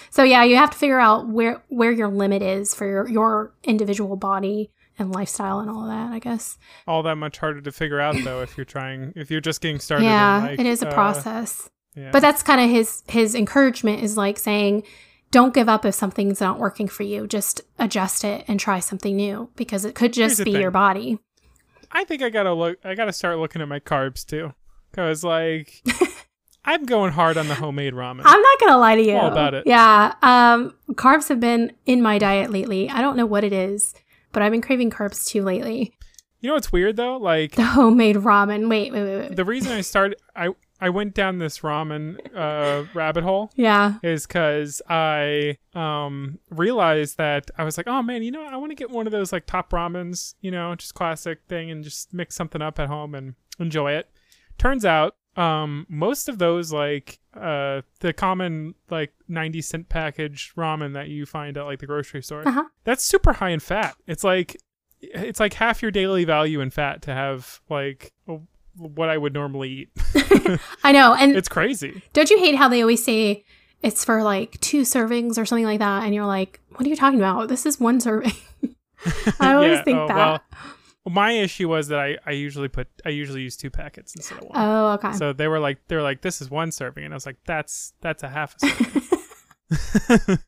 [0.09, 3.53] so yeah, you have to figure out where where your limit is for your, your
[3.63, 6.57] individual body and lifestyle and all of that, I guess.
[6.87, 9.79] all that much harder to figure out though if you're trying if you're just getting
[9.79, 11.69] started yeah, like, it is a uh, process.
[11.95, 12.11] yeah.
[12.11, 14.83] But that's kind of his his encouragement is like saying
[15.31, 17.27] don't give up if something's not working for you.
[17.27, 21.19] Just adjust it and try something new because it could just be your body.
[21.91, 24.53] i think i gotta look i gotta start looking at my carbs too
[24.91, 25.83] because like
[26.65, 29.15] i'm going hard on the homemade ramen I'm not gonna lie to you.
[29.15, 29.63] All about it.
[29.65, 32.89] Yeah, um, carbs have been in my diet lately.
[32.89, 33.93] I don't know what it is,
[34.31, 35.95] but I've been craving carbs too lately.
[36.39, 38.69] you know what's weird though like The homemade ramen.
[38.69, 39.17] Wait, wait, wait.
[39.29, 39.35] wait.
[39.35, 40.49] the reason I started I
[40.81, 43.93] I went down this ramen uh, rabbit hole Yeah.
[44.03, 48.71] is because I um realized that I was like, oh man, you know, I want
[48.71, 52.13] to get one of those like top ramens, you know, just classic thing, and just
[52.13, 54.09] mix something up at home and enjoy it.
[54.57, 60.93] Turns out, um, most of those like uh the common like ninety cent package ramen
[60.93, 62.63] that you find at like the grocery store, Uh-huh.
[62.85, 63.95] that's super high in fat.
[64.07, 64.57] It's like
[65.01, 68.39] it's like half your daily value in fat to have like a-
[68.77, 69.89] what I would normally eat.
[70.83, 71.13] I know.
[71.13, 72.01] And It's crazy.
[72.13, 73.43] Don't you hate how they always say
[73.81, 76.03] it's for like two servings or something like that?
[76.03, 77.47] And you're like, what are you talking about?
[77.49, 78.33] This is one serving.
[79.39, 80.15] I always Yeah, think oh, that.
[80.15, 80.41] well,
[81.07, 84.45] my issue was that I, I usually put I usually use two packets instead of
[84.45, 84.51] one.
[84.55, 85.13] oh, okay.
[85.13, 87.37] So they were like they were like this is one serving and I was like
[87.45, 90.37] that's that's a half a serving.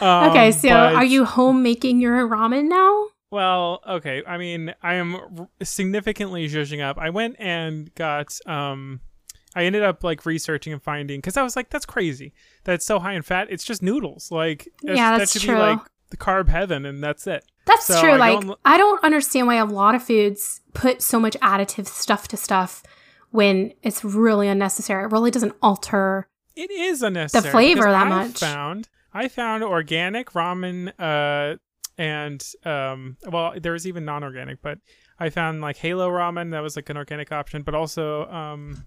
[0.00, 3.08] Um, okay, so but- are you home making your ramen now?
[3.30, 4.22] Well, okay.
[4.26, 6.96] I mean, I am r- significantly zhuzhing up.
[6.98, 9.00] I went and got um
[9.54, 12.32] I ended up like researching and finding cuz I was like that's crazy.
[12.64, 13.48] That's so high in fat.
[13.50, 14.30] It's just noodles.
[14.32, 15.54] Like Yeah, that should true.
[15.56, 17.44] be like the carb heaven and that's it.
[17.70, 18.10] That's So true.
[18.12, 21.86] I like, don't- I don't understand why a lot of foods put so much additive
[21.86, 22.82] stuff to stuff
[23.30, 25.04] when it's really unnecessary.
[25.04, 26.28] It really doesn't alter.
[26.56, 27.42] It is unnecessary.
[27.44, 28.38] The flavor that I much.
[28.40, 31.56] Found I found organic ramen, uh,
[31.96, 34.78] and um, well, there was even non-organic, but
[35.18, 38.84] I found like Halo ramen that was like an organic option, but also um,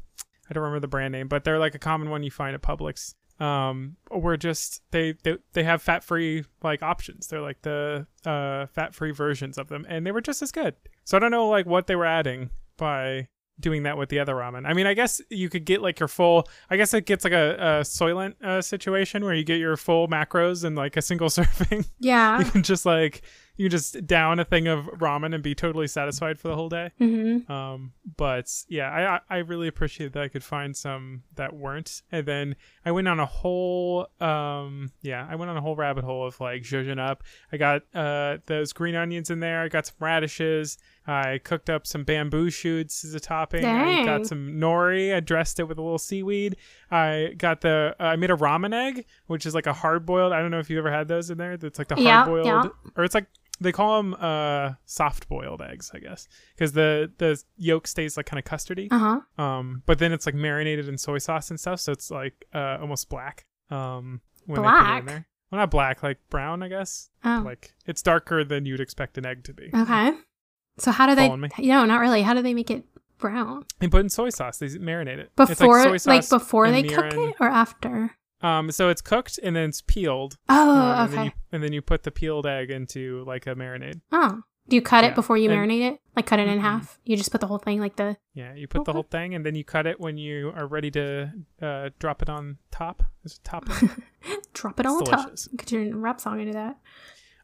[0.49, 2.61] I don't remember the brand name, but they're like a common one you find at
[2.61, 3.15] Publix.
[3.39, 7.27] Um, were just they they, they have fat free like options.
[7.27, 10.75] They're like the uh fat free versions of them, and they were just as good.
[11.03, 13.27] So I don't know like what they were adding by
[13.59, 14.67] doing that with the other ramen.
[14.67, 16.47] I mean, I guess you could get like your full.
[16.69, 20.07] I guess it gets like a, a Soylent uh, situation where you get your full
[20.07, 21.85] macros in like a single serving.
[21.99, 22.39] Yeah.
[22.39, 23.21] you can just like
[23.55, 26.89] you just down a thing of ramen and be totally satisfied for the whole day.
[26.99, 27.51] Mm-hmm.
[27.51, 32.25] Um, but yeah, I I- really appreciate that I could find some that weren't, and
[32.25, 36.25] then I went on a whole um yeah I went on a whole rabbit hole
[36.25, 37.23] of like zhuzhing up.
[37.51, 39.61] I got uh those green onions in there.
[39.61, 40.77] I got some radishes.
[41.05, 43.65] I cooked up some bamboo shoots as a topping.
[43.65, 45.13] I got some nori.
[45.13, 46.55] I dressed it with a little seaweed.
[46.89, 50.31] I got the uh, I made a ramen egg, which is like a hard boiled.
[50.33, 51.57] I don't know if you ever had those in there.
[51.57, 52.63] That's like the Yeah, hard boiled, yeah.
[52.95, 53.25] or it's like
[53.59, 58.25] they call them uh soft boiled eggs, I guess, because the the yolk stays like
[58.25, 58.87] kind of custardy.
[58.91, 59.43] Uh huh.
[59.43, 62.77] Um, but then it's like marinated in soy sauce and stuff, so it's like uh
[62.81, 63.45] almost black.
[63.69, 64.99] Um, when they put it Black?
[64.99, 65.27] in there.
[65.51, 67.09] Well, not black, like brown, I guess.
[67.23, 67.41] Oh.
[67.45, 69.69] Like it's darker than you'd expect an egg to be.
[69.73, 70.11] Okay.
[70.79, 71.29] So how do they?
[71.35, 71.47] Me?
[71.59, 72.23] No, not really.
[72.23, 72.83] How do they make it
[73.19, 73.65] brown?
[73.79, 74.57] They put in soy sauce.
[74.57, 75.31] They marinate it.
[75.37, 78.15] It's Before, soy like, sauce before they cook it, or after?
[78.43, 80.37] Um, so it's cooked and then it's peeled.
[80.49, 81.25] Oh, um, and then okay.
[81.25, 84.01] you and then you put the peeled egg into like a marinade.
[84.11, 85.99] Oh, do you cut Yeah, it before you and- marinate it?
[86.15, 86.61] Like cut it in Mhm.
[86.61, 86.99] half?
[87.05, 89.45] You just put the whole thing, like the Yeah, you put the whole thing and
[89.45, 93.01] then you cut it when you are ready to uh, drop it on top.
[93.25, 93.65] As a top.
[94.53, 95.19] drop it on It's top.
[95.25, 95.47] delicious.
[95.55, 96.77] Get your rap song into that.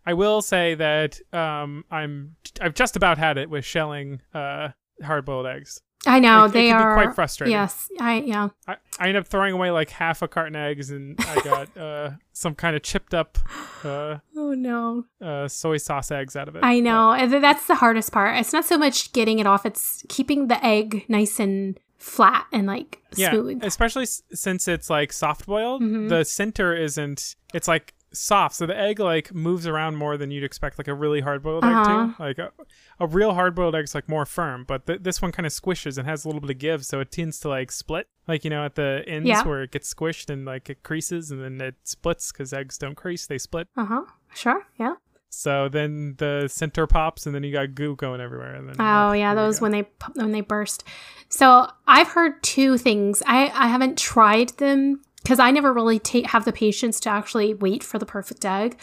[0.06, 4.70] I will say that um, I'm I've just about had it with shelling uh,
[5.04, 5.82] hard boiled eggs.
[6.08, 7.52] I know It- it they be are quite frustrating.
[7.52, 8.50] Yes, I yeah.
[8.68, 11.78] I, I ended up throwing away like half a carton of eggs and I got
[11.78, 13.38] uh, some kind of chipped up
[13.84, 15.04] uh, Oh no.
[15.22, 16.64] uh, soy sauce eggs out of it.
[16.64, 17.12] I know.
[17.12, 18.38] and That's the hardest part.
[18.38, 22.66] It's not so much getting it off, it's keeping the egg nice and flat and
[22.66, 23.62] like yeah, smooth.
[23.62, 25.82] especially s- since it's like soft boiled.
[25.82, 26.08] Mhm.
[26.08, 27.36] The center isn't.
[27.54, 30.94] It's like soft, so the egg like moves around more than you'd expect, like a
[30.94, 32.08] really hard boiled egg Uh-huh.
[32.08, 32.16] too.
[32.24, 32.52] Like a,
[33.00, 35.98] a real hard boiled egg's like more firm, but th- this one kind of squishes
[35.98, 38.08] and has a little bit of give, so it tends to like split.
[38.28, 39.44] Like you know at the ends Yeah.
[39.44, 42.96] where it gets squished and like it creases and then it splits because eggs don't
[42.96, 43.68] crease, they split.
[43.76, 44.02] Uh huh.
[44.34, 44.64] Sure.
[44.78, 44.96] Yeah.
[45.32, 48.56] So then the center pops and then you got goo going everywhere.
[48.56, 50.84] And then Oh yeah, those when they when they burst.
[51.30, 53.22] So I've heard two things.
[53.28, 57.54] I I haven't tried them because I never really ta- have the patience to actually
[57.54, 58.78] wait for the perfect egg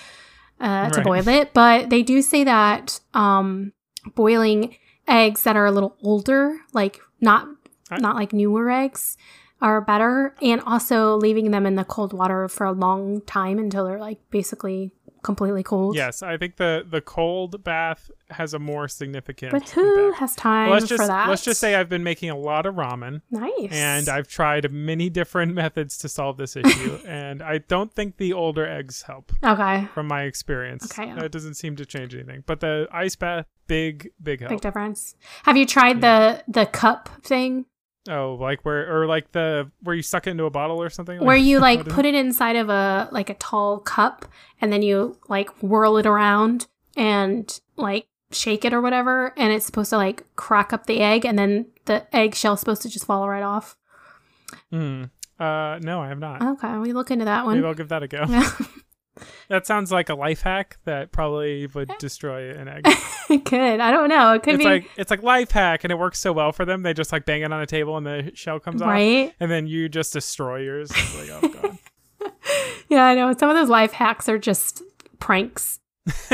[0.60, 1.04] uh, to Right.
[1.04, 1.52] boil it.
[1.54, 3.72] But they do say that um,
[4.14, 4.76] boiling
[5.08, 7.48] eggs that are a little older, like not
[7.90, 9.16] not like newer eggs,
[9.60, 13.84] are better, and also leaving them in the cold water for a long time until
[13.86, 14.92] they're like basically
[15.26, 15.96] completely cold.
[15.96, 19.52] Yes, I think the the cold bath has a more significant.
[19.52, 20.20] But who impact.
[20.20, 21.28] has time let's just for that?
[21.28, 23.68] let's just say I've been making a lot of ramen nice.
[23.72, 28.32] and I've tried many different methods to solve this issue and I don't think the
[28.32, 29.86] older eggs help okay.
[29.92, 30.84] from my experience.
[30.84, 31.24] Okay, yeah.
[31.24, 32.44] It doesn't seem to change anything.
[32.46, 34.50] But the ice bath big big help.
[34.50, 35.16] Big difference.
[35.42, 37.66] Have you tried the the cup thing
[38.08, 41.24] oh, like where or like the where you suck it into a bottle or something?
[41.24, 44.26] where you like put it inside of a like a tall cup
[44.60, 46.66] and then you like whirl it around
[46.96, 51.24] and like shake it or whatever and it's supposed to like crack up the egg
[51.24, 53.76] and then the eggshell's supposed to just fall right off.
[54.70, 55.04] Hmm.
[55.38, 56.42] Uh no, I have not.
[56.42, 57.56] Okay, we look into that one.
[57.56, 57.66] Maybe.
[57.66, 58.24] I'll give that a go.
[59.48, 62.86] That sounds like a life hack that probably would destroy an egg.
[63.30, 63.80] it could.
[63.80, 64.34] I don't know.
[64.34, 66.64] It could it's be like it's like life hack and it works so well for
[66.64, 66.82] them.
[66.82, 68.88] They just like bang it on a table and the shell comes off.
[68.88, 69.32] right.
[69.40, 70.90] And then you just destroy yours.
[70.90, 71.78] It's like, oh god.
[72.88, 73.32] Yeah, I know.
[73.36, 74.80] Some of those life hacks are just
[75.18, 75.80] pranks.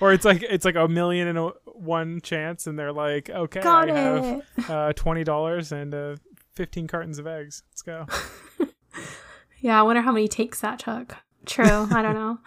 [0.00, 3.60] or it's like it's like a million and a one chance and they're like, Okay,
[3.60, 6.16] Got I have uh twenty dollars and uh
[6.54, 7.62] fifteen cartons of eggs.
[7.72, 8.06] Let's go.
[9.60, 11.16] Yeah, I wonder how many takes that took.
[11.46, 11.88] True.
[11.90, 12.38] I don't know.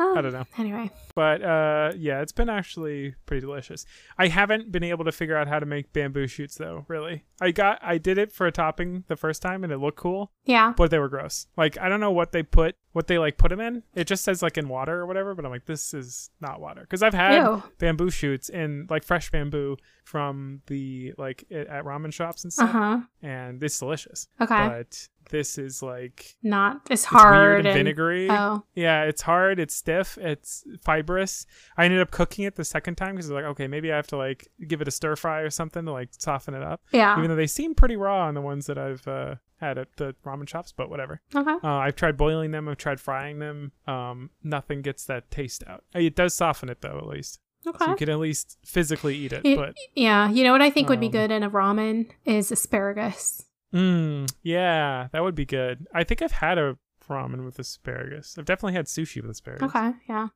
[0.00, 0.44] Oh, I don't know.
[0.58, 0.90] Anyway.
[1.14, 3.84] But uh yeah, it's been actually pretty delicious.
[4.16, 7.24] I haven't been able to figure out how to make bamboo shoots though, really.
[7.40, 10.30] I got I did it for a topping the first time and it looked cool.
[10.44, 10.72] Yeah.
[10.76, 11.46] but they were gross.
[11.56, 13.82] Like I don't know what they put, what they like put them in.
[13.94, 16.82] It just says like in water or whatever, but I'm like, this is not water
[16.82, 17.62] because I've had Ew.
[17.78, 22.68] bamboo shoots in like fresh bamboo from the like at ramen shops and stuff.
[22.68, 23.28] Uh stuff, huh.
[23.28, 24.28] and it's delicious.
[24.40, 24.68] Okay.
[24.68, 26.82] But this is like Not.
[26.90, 28.28] It's it's hard and, and vinegary.
[28.30, 28.64] Oh.
[28.74, 29.58] Yeah, it's hard.
[29.60, 30.18] It's stiff.
[30.18, 31.46] It's fibrous.
[31.76, 33.96] I ended up cooking it the second time because I was like, okay, maybe I
[33.96, 36.80] have to like give it a stir fry or something to like soften it up.
[36.92, 37.16] Yeah.
[37.18, 40.14] Even though they seem pretty raw on the ones that I've uh, had at the
[40.24, 41.20] ramen shops, but whatever.
[41.34, 41.56] okay.
[41.62, 42.68] Uh, I've tried boiling them.
[42.68, 43.72] I've tried frying them.
[43.86, 45.84] Um, nothing gets that taste out.
[45.94, 47.40] Uh, It does soften it though, at least.
[47.66, 47.84] Okay.
[47.84, 49.44] so you can at least physically eat it.
[49.44, 52.08] It- but yeah, you know what I think would be Um, good in a ramen
[52.24, 53.44] is asparagus.
[53.72, 55.86] Mm, yeah, that would be good.
[55.94, 56.76] I think I've had a
[57.08, 58.36] ramen with asparagus.
[58.38, 59.70] I've definitely had sushi with asparagus.
[59.74, 60.28] Okay, yeah.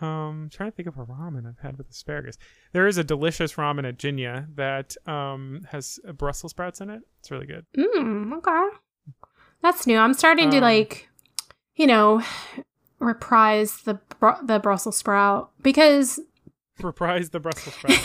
[0.00, 2.38] Um, trying to think of a ramen I've had with asparagus.
[2.72, 7.02] There is a delicious ramen at Jinya that um has Brussels sprouts in it.
[7.20, 7.66] It's really good.
[7.76, 8.68] Mm, okay.
[9.62, 9.98] That's new.
[9.98, 11.08] I'm starting to Um, like,
[11.74, 12.22] you know,
[12.98, 16.20] reprise the br- the Brussels sprout because
[16.82, 17.98] Reprise the Brussels sprout.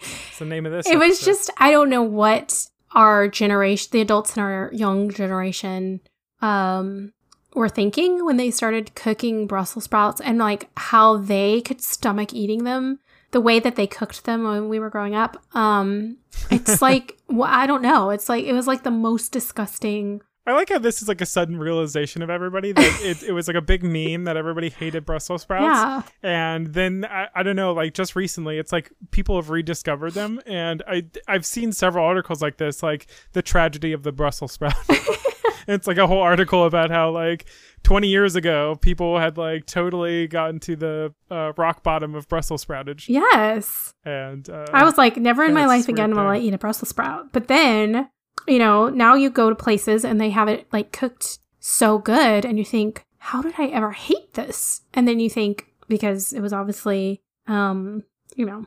[0.00, 0.88] It's the name of this.
[0.88, 6.00] it was just I don't know what our generation, the adults in our young generation,
[6.40, 7.12] um,
[7.54, 12.64] were thinking when they started cooking Brussels sprouts and like how they could stomach eating
[12.64, 12.98] them
[13.30, 15.42] the way that they cooked them when we were growing up.
[15.54, 16.18] Um,
[16.50, 18.10] it's like well, I don't know.
[18.10, 20.22] It's like it was like the most disgusting.
[20.48, 23.48] I like how this is like a sudden realization of everybody that it, it was
[23.48, 25.62] like a big meme that everybody hated Brussels sprouts.
[25.64, 30.14] Yeah, And then I, I don't know, like just recently, it's like people have rediscovered
[30.14, 34.52] them, and I I've seen several articles like this, like the tragedy of the Brussels
[34.52, 34.74] sprout.
[35.68, 37.44] it's like a whole article about how like
[37.82, 42.64] 20 years ago people had like totally gotten to the uh, rock bottom of Brussels
[42.64, 43.92] sproutage, yes.
[44.04, 46.88] and uh, I was like, never in my life again will I eat a Brussels
[46.88, 47.32] sprout.
[47.32, 48.08] But then,
[48.48, 52.44] you know, now you go to places and they have it like cooked so good,
[52.44, 54.82] and you think, how did I ever hate this?
[54.94, 58.66] And then you think because it was obviously, um, you know,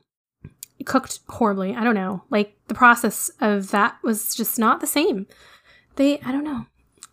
[0.86, 1.76] cooked horribly.
[1.76, 2.24] I don't know.
[2.30, 5.28] Like the process of that was just not the same.
[5.96, 6.65] They, I don't know.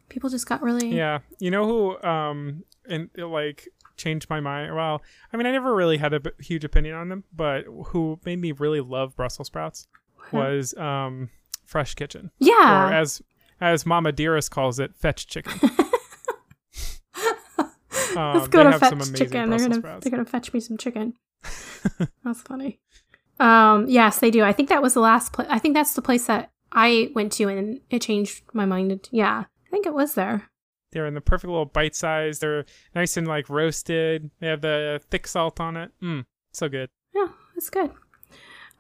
[0.09, 0.89] People just got really.
[0.89, 4.75] Yeah, you know who um and it, like changed my mind.
[4.75, 5.03] Well,
[5.33, 8.39] I mean, I never really had a b- huge opinion on them, but who made
[8.41, 9.87] me really love Brussels sprouts
[10.33, 11.31] was um
[11.69, 12.89] Fresh Kitchen, Yeah.
[12.89, 13.21] or as
[13.61, 15.53] as Mama Dearest calls it, fetch chicken.
[18.17, 19.51] Um, Let's go to fetch chicken.
[19.51, 20.03] They're gonna sprouts.
[20.03, 21.13] they're gonna fetch me some chicken.
[22.25, 22.81] that's funny.
[23.39, 24.43] Um, yes, they do.
[24.43, 25.47] I think that was the last place.
[25.51, 29.09] I think that's the place that I went to, and it changed my mind.
[29.13, 30.51] Yeah, I think it was there.
[30.91, 32.39] They're in the perfect little bite size.
[32.41, 34.31] They're nice and like roasted.
[34.41, 35.91] They have the thick salt on it.
[36.03, 36.89] Mm, so good.
[37.15, 37.91] Yeah, it's good.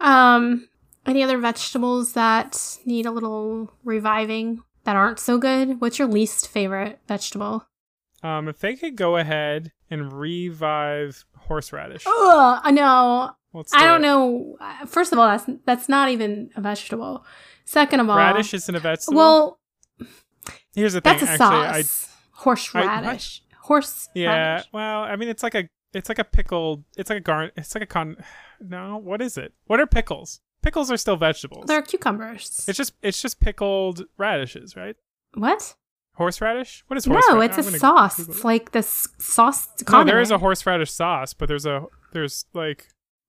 [0.00, 0.68] Um,
[1.08, 5.80] any other vegetables that need a little reviving that aren't so good?
[5.80, 7.66] What's your least favorite vegetable?
[8.22, 13.32] Um, if they could go ahead and revive horseradish, Oh, I know.
[13.52, 14.02] let's I do don't it.
[14.06, 14.56] know.
[14.86, 17.24] First of all, that's that's not even a vegetable.
[17.64, 19.16] Second of all, Radish isn't a vegetable.
[19.16, 19.60] Well,
[20.74, 21.18] Here's the thing.
[21.18, 22.14] that's a actually, sauce.
[22.32, 23.42] Horseradish.
[23.62, 24.08] Horse.
[24.14, 24.30] Yeah.
[24.54, 24.68] radish.
[24.72, 26.84] Well, I mean, it's like a it's like a pickled.
[26.96, 27.50] It's like a garn.
[27.56, 28.16] It's like a con.
[28.60, 29.52] No, what is it?
[29.66, 30.40] What are pickles?
[30.62, 31.66] Pickles are still vegetables.
[31.66, 32.64] They're cucumbers.
[32.68, 34.96] it's just it's just pickled radishes, right?
[35.34, 35.74] what?
[36.14, 36.82] Horseradish?
[36.88, 37.30] What is horseradish?
[37.30, 38.18] No, it's a I'm gonna sauce.
[38.18, 39.68] It's like this sauce.
[39.88, 42.88] no, there is a horseradish sauce, but there's a there's like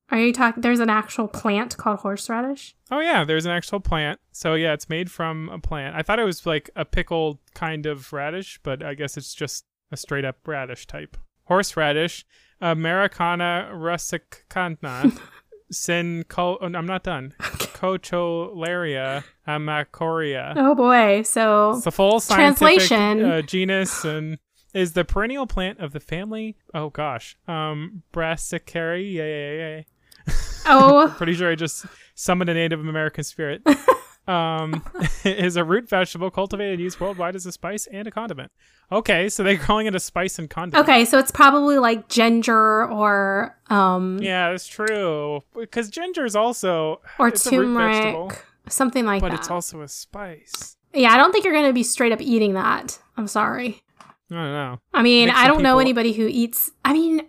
[0.10, 0.62] Are you talking?
[0.62, 2.76] There's an actual plant called horseradish.
[2.90, 4.20] oh yeah, there's an actual plant.
[4.32, 5.96] So yeah, it's made from a plant.
[5.96, 9.66] I thought it was like a pickled kind of radish, but I guess it's just
[9.92, 11.16] a straight up radish type.
[11.44, 12.26] Horseradish,
[12.60, 15.20] Americana russicana,
[15.72, 17.34] sin col- oh, I'm not done.
[17.80, 20.54] Cocholaria amacoria.
[20.56, 21.22] Oh boy!
[21.24, 23.24] So It's the full scientific Translation.
[23.26, 24.38] uh, genus and
[24.74, 26.56] is the perennial plant of the family.
[26.74, 29.86] Oh gosh, um, Brassicariae.
[30.68, 33.62] oh Pretty sure I just summoned a Native American spirit.
[34.28, 34.84] um,
[35.24, 38.52] is a root vegetable cultivated and used worldwide as a spice and a condiment.
[38.92, 40.88] Okay, so they're calling it a spice and condiment.
[40.88, 41.06] okay.
[41.06, 45.42] So it's probably like ginger or um Yeah, that's true.
[45.56, 49.36] Because ginger is also or root vegetable, turmeric, something like but that.
[49.38, 50.78] But it's also a spice.
[50.94, 53.00] yeah, I don't think you're gonna be straight up eating that.
[53.18, 53.84] I'm sorry.
[54.32, 54.80] I don't know.
[54.94, 56.70] I mean, I don't know anybody who eats.
[56.86, 57.22] I mean,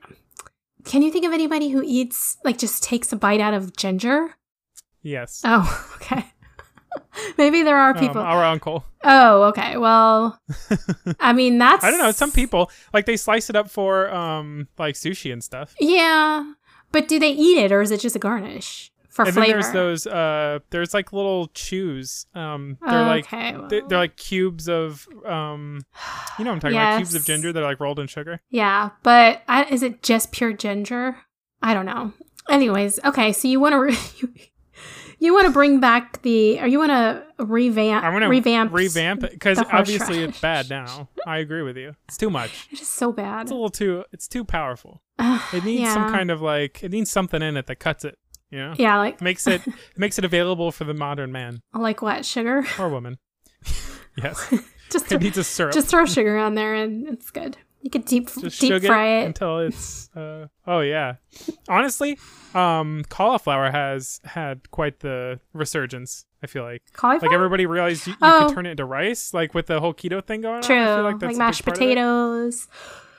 [0.84, 4.36] can you think of anybody who eats like just takes a bite out of ginger?
[5.02, 5.40] Yes.
[5.44, 6.24] Oh, okay.
[7.38, 8.20] Maybe there are Um, people.
[8.20, 8.84] our uncle.
[9.04, 9.76] oh, okay.
[9.76, 10.40] Well,
[11.20, 11.84] I mean, that's.
[11.84, 12.10] I don't know.
[12.12, 15.74] Some people like they slice it up for um like sushi and stuff.
[15.80, 16.52] Yeah,
[16.92, 19.52] but do they eat it or is it just a garnish for and flavor?
[19.60, 22.26] there's those uh there's like little chews.
[22.34, 25.80] Um they're like okay, well, they're, they're like cubes of um
[26.38, 28.40] you know what I'm talking about cubes of ginger that are like rolled in sugar.
[28.50, 31.16] yeah, but I, is it just pure ginger?
[31.62, 32.12] I don't know.
[32.48, 34.49] Anyways, okay, so you want to re-
[35.20, 39.22] you, want to bring back the or you want to revamp I'm gonna revamp revamp
[39.24, 41.08] it because obviously it's bad now.
[41.26, 41.94] I agree with you.
[42.08, 42.68] It's too much.
[42.70, 43.42] It's just so bad.
[43.42, 44.04] It's a little too.
[44.12, 45.02] It's too powerful.
[45.18, 45.94] Ugh, It needs yeah.
[45.94, 46.82] some kind of like.
[46.82, 48.18] It needs something in it that cuts it.
[48.50, 48.74] You know.
[48.78, 49.62] yeah, like Makes it
[49.96, 52.64] makes it available for the modern man like what sugar?
[52.78, 53.18] or woman.
[54.16, 54.52] yes.
[54.90, 55.72] just It throw, needs a syrup.
[55.74, 57.56] just throw sugar on there and it's good.
[57.82, 59.26] You could deep Just deep fry it.
[59.26, 60.10] until it's.
[60.14, 61.14] Uh, oh yeah.
[61.68, 62.18] Honestly,
[62.54, 66.26] um, cauliflower has had quite the resurgence.
[66.42, 66.82] I feel like.
[66.92, 67.30] Cauliflower.
[67.30, 68.46] Like everybody realized you, you Oh.
[68.46, 70.96] could turn it into rice, like with the whole keto thing going True, on.
[70.98, 71.86] Feel like, like, mashed part of it.
[71.86, 72.68] potatoes.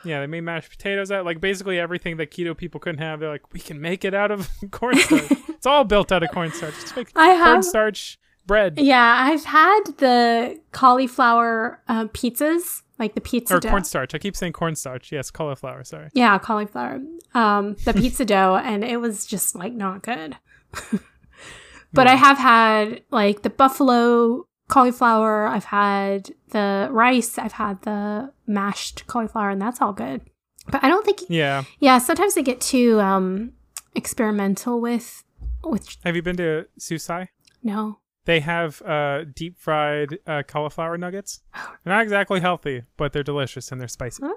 [0.04, 1.26] Yeah, they made mashed potatoes out.
[1.26, 3.20] Like basically everything that keto people couldn't have.
[3.20, 5.32] They're like, we can make it out of cornstarch.
[5.50, 6.74] it's all built out of cornstarch.
[6.82, 7.46] Just make I have.
[7.56, 13.70] cornstarch bread Yeah, I've had the cauliflower uh, pizzas, like the pizza or dough.
[13.70, 14.16] cornstarch.
[14.16, 15.12] I keep saying cornstarch.
[15.12, 15.84] Yes, cauliflower.
[15.84, 16.10] Sorry.
[16.14, 17.02] Yeah, cauliflower.
[17.34, 20.38] Um, the pizza dough, and it was just like not good.
[21.94, 25.48] but I have had like the buffalo cauliflower.
[25.48, 27.38] I've had the rice.
[27.38, 30.22] I've had the mashed cauliflower, and that's all good.
[30.70, 31.22] But I don't think.
[31.28, 31.64] Yeah.
[31.80, 33.54] Yeah, sometimes they get too um
[33.96, 35.24] experimental with
[35.64, 37.28] with Have you been to Susai?
[37.64, 37.98] no.
[38.26, 41.42] They have uh, deep fried uh, cauliflower nuggets.
[41.54, 44.24] They're not exactly healthy, but they're delicious and they're spicy.
[44.24, 44.36] Okay.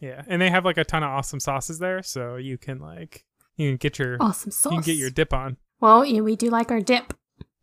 [0.00, 3.24] Yeah, and they have like a ton of awesome sauces there, so you can like
[3.56, 4.72] you can get your Awesome sauce.
[4.72, 5.58] you can get your dip on.
[5.80, 7.14] well, yeah, we do like our dip.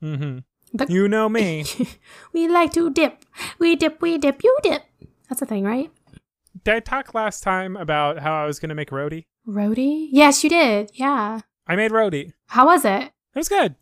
[0.04, 0.38] Mm hmm
[0.78, 1.66] The- You know me.
[2.34, 3.26] we like to dip.
[3.58, 4.84] We dip, we dip, you dip.
[5.28, 5.92] That's a thing, right?
[6.64, 9.28] Did I talk last time about how I was gonna make roti?
[9.46, 10.10] Roti?
[10.12, 10.92] Yes, you did.
[10.94, 11.42] Yeah.
[11.68, 12.34] I made roti.
[12.48, 13.04] How was it?
[13.04, 13.76] It was good.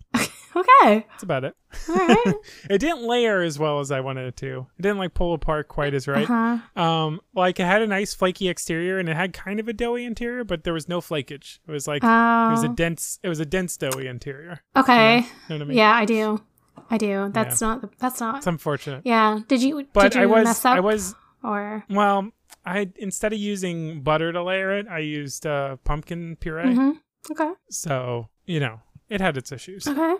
[0.55, 1.05] Okay.
[1.09, 1.55] That's about it.
[1.89, 2.33] All right.
[2.69, 4.67] it didn't layer as well as I wanted it to.
[4.77, 6.29] It didn't like pull apart quite as right.
[6.29, 6.81] Uh-huh.
[6.81, 10.05] Um, like it had a nice flaky exterior and it had kind of a doughy
[10.05, 11.59] interior, but there was no flakage.
[11.67, 12.73] It was like it was a Oh.
[12.73, 13.19] dense.
[13.23, 14.61] It was a dense doughy interior.
[14.75, 15.17] okay.
[15.17, 15.77] You know what I mean?
[15.77, 16.41] Yeah, I do.
[16.89, 17.29] I do.
[17.33, 17.97] That's not.
[17.99, 18.37] That's not.
[18.37, 19.01] It's unfortunate.
[19.05, 19.39] Yeah.
[19.47, 19.85] Did you?
[19.93, 20.77] But did you I was mess up?
[20.77, 21.83] I was Or.
[21.89, 22.31] well.
[22.65, 26.73] I instead of using butter to layer it, I used uh, pumpkin puree.
[26.75, 26.91] hmm
[27.31, 27.51] Okay.
[27.69, 29.87] So you know it had its issues.
[29.87, 30.15] Okay.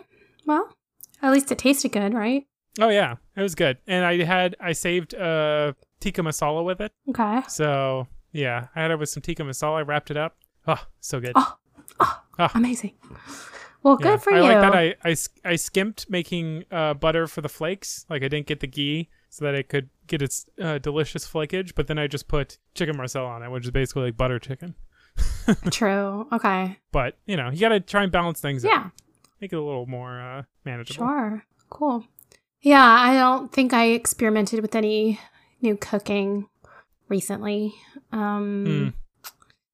[0.48, 0.74] Well,
[1.22, 2.44] at least it tasted good, right?
[2.80, 3.76] Oh yeah, it was good.
[3.86, 6.92] And I had I saved uh tikka masala with it.
[7.10, 7.42] Okay.
[7.48, 9.78] So yeah, I had it with some tikka masala.
[9.78, 10.36] I wrapped it up.
[10.66, 11.32] Oh, so good.
[11.36, 11.54] Oh,
[12.40, 12.52] Ah.
[12.54, 12.92] Amazing.
[13.82, 14.16] Well, good Yeah.
[14.18, 14.42] for I you.
[14.42, 14.74] like that.
[14.74, 15.16] I, I
[15.52, 18.06] I skimped making uh, butter for the flakes.
[18.08, 21.74] Like I didn't get the ghee so that it could get its uh, delicious flakage.
[21.74, 24.74] But then I just put chicken marcella on it, which is basically like butter chicken.
[25.70, 26.26] True.
[26.32, 26.76] Okay.
[26.92, 28.90] But you know, you got to try and balance things out.
[29.40, 31.06] Make it a little more uh, manageable.
[31.06, 31.44] Sure.
[31.70, 32.04] Cool.
[32.60, 35.20] Yeah, I don't think I experimented with any
[35.60, 36.48] new cooking
[37.08, 37.74] recently.
[38.12, 38.94] Um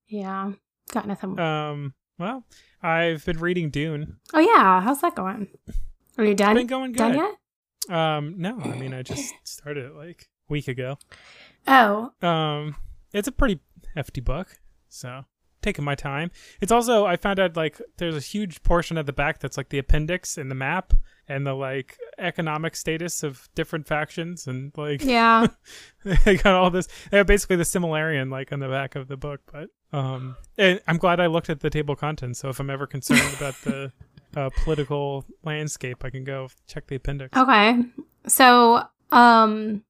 [0.08, 0.52] yeah.
[0.92, 1.38] Got nothing.
[1.40, 1.94] Um.
[2.18, 2.44] Well,
[2.82, 4.16] I've been reading Dune.
[4.34, 5.48] oh yeah, how's that going?
[6.18, 6.54] Are you It's done?
[6.56, 6.98] been going good.
[6.98, 7.14] Done
[7.88, 7.96] yet?
[7.96, 8.34] Um.
[8.38, 10.98] No, I mean I just started it like a week ago.
[11.66, 12.76] Oh, Um,
[13.14, 13.60] it's a pretty
[13.94, 14.58] hefty book,
[14.90, 15.24] so
[15.64, 16.30] taking my time.
[16.60, 19.70] It's also I found out like there's a huge portion at the back that's like
[19.70, 20.94] the appendix and the map
[21.26, 25.46] and the like economic status of different factions and like yeah.
[26.04, 26.88] they got all this.
[27.10, 30.80] They have basically the Silmarillion like on the back of the book, but um, and
[30.86, 32.38] I'm glad I looked at the table of contents.
[32.38, 33.92] So if I'm ever concerned about the
[34.36, 37.36] uh, political landscape, I can go check the appendix.
[37.36, 37.78] Okay.
[38.26, 39.84] So, um,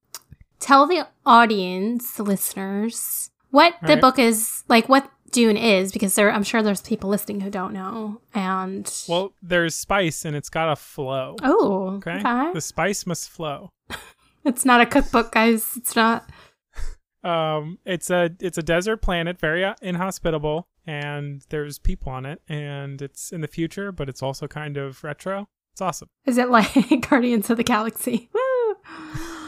[0.59, 4.01] tell the audience, the listeners, what the Alright.
[4.01, 7.73] book is like, what Dune is, because there, I'm sure there's people listening who don't
[7.73, 8.21] know.
[8.35, 11.35] And Well, there's spice and it's got a flow.
[11.43, 12.53] oh, Okay, okay.
[12.53, 13.71] the spice must flow.
[14.47, 15.75] It's not a cookbook, guys.
[15.75, 16.29] It's not.
[17.25, 22.43] um it's a it's a desert planet very uh, inhospitable and there's people on it
[22.47, 26.51] and it's in the future but it's also kind of retro it's awesome Is it
[26.51, 26.71] like
[27.09, 28.29] Guardians of the Galaxy?
[28.35, 28.77] Woo!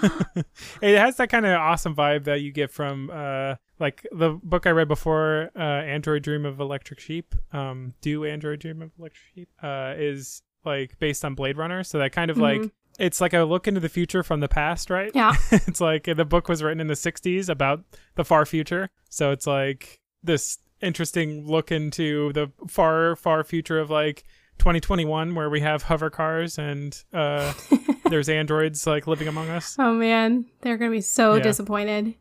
[0.82, 4.66] it has that kind of awesome vibe that you get from uh like the book
[4.66, 9.22] i read before uh android dream of electric sheep um do android dream of electric
[9.34, 12.70] sheep uh is like based on blade runner so that kind of like Mhm.
[12.98, 15.34] it's like a look into the future from the past right Yeah.
[15.52, 17.84] it's like the book was written in the 60s about
[18.16, 23.90] the far future so it's like this interesting look into the far far future of
[23.90, 24.24] like
[24.58, 27.52] 2021 where we have hover cars and uh
[28.10, 31.42] there's androids like living among us Oh man, they're gonna be so Yeah.
[31.42, 32.14] disappointed.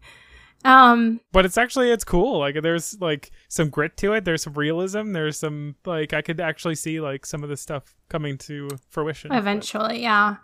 [0.63, 4.53] Um, but it's actually it's cool like there's like some grit to it there's some
[4.53, 8.67] realism there's some like i could actually see like some of the stuff coming to
[8.89, 10.37] fruition eventually, yeah.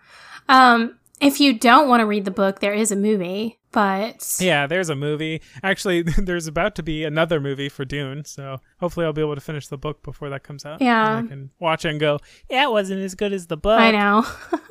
[0.48, 4.68] Um, if you don't want to read the book, there is a movie, but Yeah,
[4.68, 5.42] there's a movie.
[5.64, 9.42] Actually, there's about to be another movie for Dune, so hopefully I'll be able to
[9.42, 10.82] finish the book before that comes out.
[10.82, 11.18] Yeah.
[11.18, 12.20] And I can watch it and go,
[12.50, 13.80] yeah, it wasn't as good as the book.
[13.80, 14.26] I know.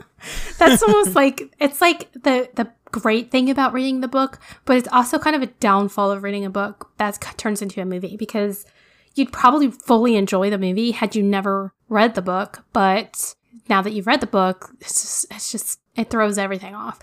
[0.59, 4.89] That's almost like it's like the the great thing about reading the book, but it's
[4.93, 8.67] also kind of a downfall of reading a book that turns into a movie because
[9.15, 13.35] you'd probably fully enjoy the movie had you never read the book, but
[13.69, 16.99] now that you've read the book, it's just it's just it throws everything off.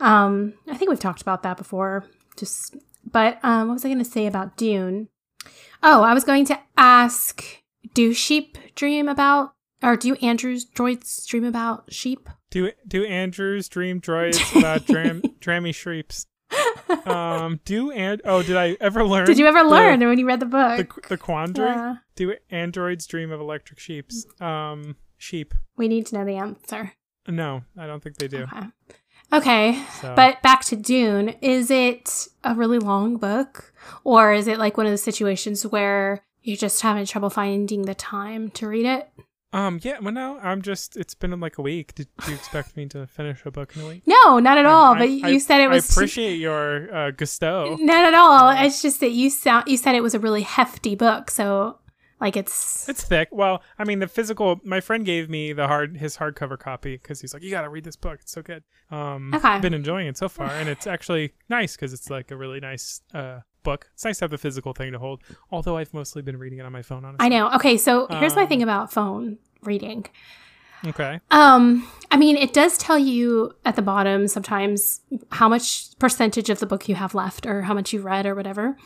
[0.00, 2.04] Um, I think we've talked about that before.
[2.36, 5.08] Just But um, what was I going to say about Dune?
[5.82, 7.44] Oh, I was going to ask
[7.94, 9.52] do sheep dream about,
[9.82, 12.28] or do Andrew's droids dream about sheep?
[12.50, 16.26] Do do Andrews dream droids about dram, drammy shreeps?
[17.06, 19.26] Um, do and oh, did I ever learn?
[19.26, 20.76] Did you ever the- learn when you read the book?
[20.78, 21.70] the, the quandary?
[21.70, 24.26] Uh, Do androids dream of electric sheeps?
[24.40, 25.54] Um, sheep.
[25.76, 26.92] we need to know the answer.
[27.28, 28.42] No, I don't think they do.
[28.44, 28.66] Okay.
[29.32, 29.84] Okay.
[30.00, 30.14] So.
[30.16, 33.72] But back to Dune, is it a really long book?
[34.04, 37.94] Or is it like one of those situations where you're just having trouble finding the
[37.94, 39.08] time to read it?
[39.52, 39.98] um, yeah.
[40.00, 40.96] Well, no, I'm just.
[40.96, 41.94] It's been like a week.
[41.96, 44.02] Did you expect me to finish a book in a week?
[44.06, 44.94] No, not at all.
[44.94, 47.76] I- but you I- said it was I appreciate your uh, gusto.
[47.80, 48.50] not at all.
[48.50, 51.79] It's just that you sound you said it was a really hefty book, so
[52.20, 53.28] like it's It's thick.
[53.32, 54.60] Well, I mean, the physical.
[54.64, 57.68] My friend gave me the hard his hardcover copy because he's like, "You got to
[57.70, 58.18] read this book.
[58.22, 59.48] It's so good." Um, Okay.
[59.48, 62.60] I've been enjoying it so far, and it's actually nice because it's like a really
[62.60, 63.88] nice uh book.
[63.94, 65.22] It's nice to have the physical thing to hold.
[65.50, 67.04] Although I've mostly been reading it on my phone.
[67.04, 67.24] Honestly.
[67.26, 67.50] I know.
[67.56, 70.06] Okay, so here's my Um, thing about phone reading.
[70.86, 71.20] Okay.
[71.30, 76.58] Um, I mean, it does tell you at the bottom sometimes how much percentage of
[76.58, 78.78] the book you have left or how much you read or whatever.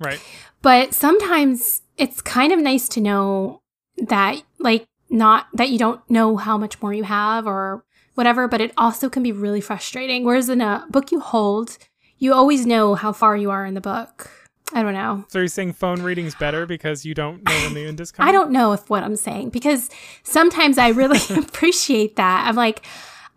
[0.00, 0.20] Right.
[0.62, 3.62] But sometimes it's kind of nice to know
[3.98, 7.84] that, like, not that you don't know how much more you have or
[8.14, 10.24] whatever, but it also can be really frustrating.
[10.24, 11.78] Whereas in a book you hold,
[12.18, 14.30] you always know how far you are in the book.
[14.72, 15.24] I don't know.
[15.28, 18.28] So you're saying phone reading's better because you don't know when the end is coming?
[18.28, 19.88] I don't know if what I'm saying because
[20.24, 22.46] sometimes I really appreciate that.
[22.46, 22.84] I'm like,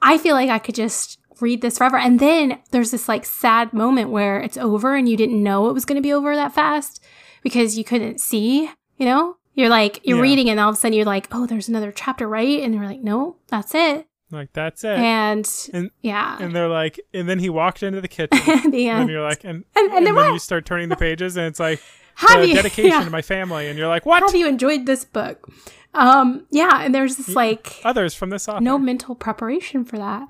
[0.01, 1.97] I feel like I could just read this forever.
[1.97, 5.73] And then there's this like sad moment where it's over and you didn't know it
[5.73, 7.01] was going to be over that fast
[7.41, 9.37] because you couldn't see, you know?
[9.53, 10.23] You're like, you're Yeah.
[10.23, 12.61] reading and all of a sudden you're like, oh, there's another chapter, right?
[12.63, 14.07] And you're like, no, that's it.
[14.31, 14.97] Like that's it.
[14.97, 16.37] And, And- yeah.
[16.39, 18.71] and they're like, and then he walked into the kitchen.
[18.71, 20.31] the and you're like, and, And- and then what?
[20.31, 21.81] you start turning the pages, and it's like
[22.15, 23.03] Have you, dedication yeah.
[23.03, 24.21] to my family, and you're like, what?
[24.23, 25.49] Have you enjoyed this book?
[25.93, 26.83] Um, yeah.
[26.83, 28.61] And there's this like Others from this author.
[28.61, 30.29] no mental preparation for that.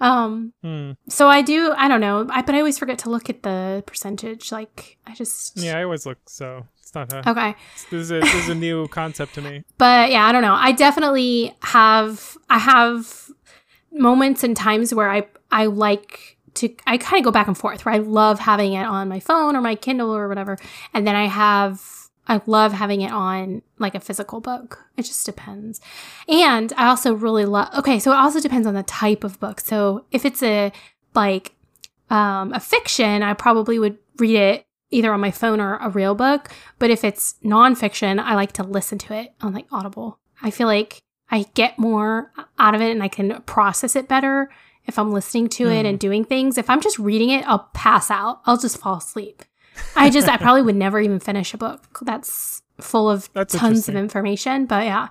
[0.00, 0.92] Um, Hmm.
[1.08, 1.72] So I do.
[1.76, 2.26] I don't know.
[2.30, 4.52] I but I always forget to look at the percentage.
[4.52, 5.56] Like I just.
[5.56, 6.18] Yeah, I always look.
[6.26, 7.28] So it's not a.
[7.30, 7.54] Okay.
[7.90, 9.64] This is a, this is a new concept to me.
[9.76, 10.54] But yeah, I don't know.
[10.54, 12.36] I definitely have.
[12.48, 13.30] I have
[13.92, 16.74] moments and times where I I like to.
[16.86, 17.84] I kind of go back and forth.
[17.84, 20.56] Where I love having it on my phone or my Kindle or whatever,
[20.94, 21.82] and then I have.
[22.28, 24.84] I love having it on like a physical book.
[24.96, 25.80] It just depends.
[26.28, 27.68] And I also really love.
[27.78, 29.60] Okay, so it also depends on the type of book.
[29.60, 30.70] So if it's a
[31.14, 31.54] like
[32.10, 36.14] um, a fiction, I probably would read it either on my phone or a real
[36.14, 36.48] book.
[36.78, 40.18] But if it's nonfiction, I like to listen to it on like Audible.
[40.42, 41.00] I feel like
[41.30, 44.50] I get more out of it and I can process it better
[44.86, 45.86] if I'm listening to it Hmm.
[45.86, 46.56] and doing things.
[46.56, 48.40] If I'm just reading it, I'll pass out.
[48.46, 49.42] I'll just fall asleep.
[49.96, 53.88] I just, I probably would never even finish a book that's full of That's tons
[53.88, 54.66] of information.
[54.66, 55.08] But yeah.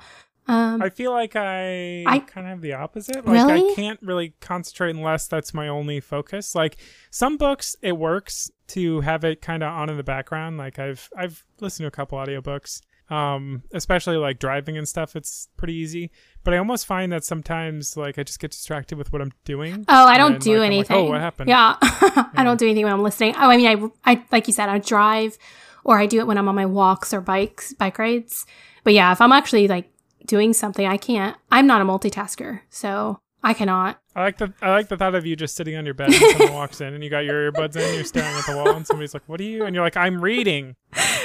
[0.49, 3.25] Um, I feel like I, I- kind of have the opposite.
[3.25, 6.55] Like I can't really concentrate unless that's my only focus.
[6.55, 6.77] Like
[7.11, 10.57] some books, it works to have it kind of on in the background.
[10.57, 12.81] Like I've I've listened to a couple audiobooks.
[13.09, 16.11] Um, especially like driving and stuff, it's pretty easy.
[16.43, 19.85] But I almost find that sometimes like I just get distracted with what I'm doing.
[19.87, 20.97] Oh, I don't do like, I'm like, anything.
[20.97, 21.49] oh, what happened?
[21.49, 23.33] Yeah, I don't do anything when I'm listening.
[23.35, 25.37] Oh, I mean, I, I like you said, I drive,
[25.83, 28.45] or I do it when I'm on my walks or bikes, bike rides.
[28.83, 29.89] But yeah, if I'm actually like
[30.25, 31.37] doing something, I can't.
[31.49, 33.99] I'm not a multitasker, so I cannot.
[34.15, 36.15] I like the I like the thought of you just sitting on your bed and
[36.15, 38.85] someone walks in and you got your earbuds in, you're staring at the wall, and
[38.85, 40.75] somebody's like, "What are you?" And you're like, "I'm reading."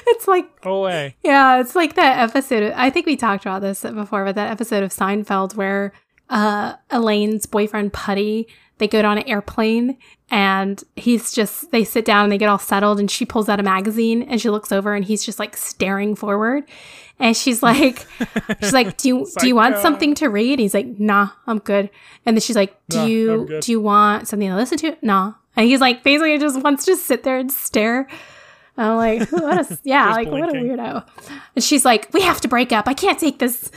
[0.05, 1.17] It's like Go away.
[1.25, 2.73] Yeah, it's like that episode.
[2.77, 5.93] I think we talked about this before, but that episode of Seinfeld where
[6.29, 8.47] uh, Elaine's boyfriend Puddy
[8.83, 9.97] they go on an airplane
[10.31, 13.61] and he's just they sit down and they get all settled and she pulls out
[13.61, 16.65] a magazine and she looks over and he's just like staring forward
[17.19, 18.07] and she's like
[18.61, 21.89] she's like do you do you want something to read he's like nah i'm good
[22.27, 25.35] and then she's like do Nah, you do you want something to listen to nah
[25.57, 28.09] and he's like basically just wants to sit there and stare
[28.77, 31.07] I'm like, what a yeah, like what a weirdo.
[31.55, 32.89] And she's like, we have to break up.
[32.89, 33.71] I can't take this.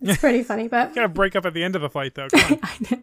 [0.00, 2.28] It's pretty funny, but you gotta break up at the end of the flight though.
[2.32, 3.02] I know.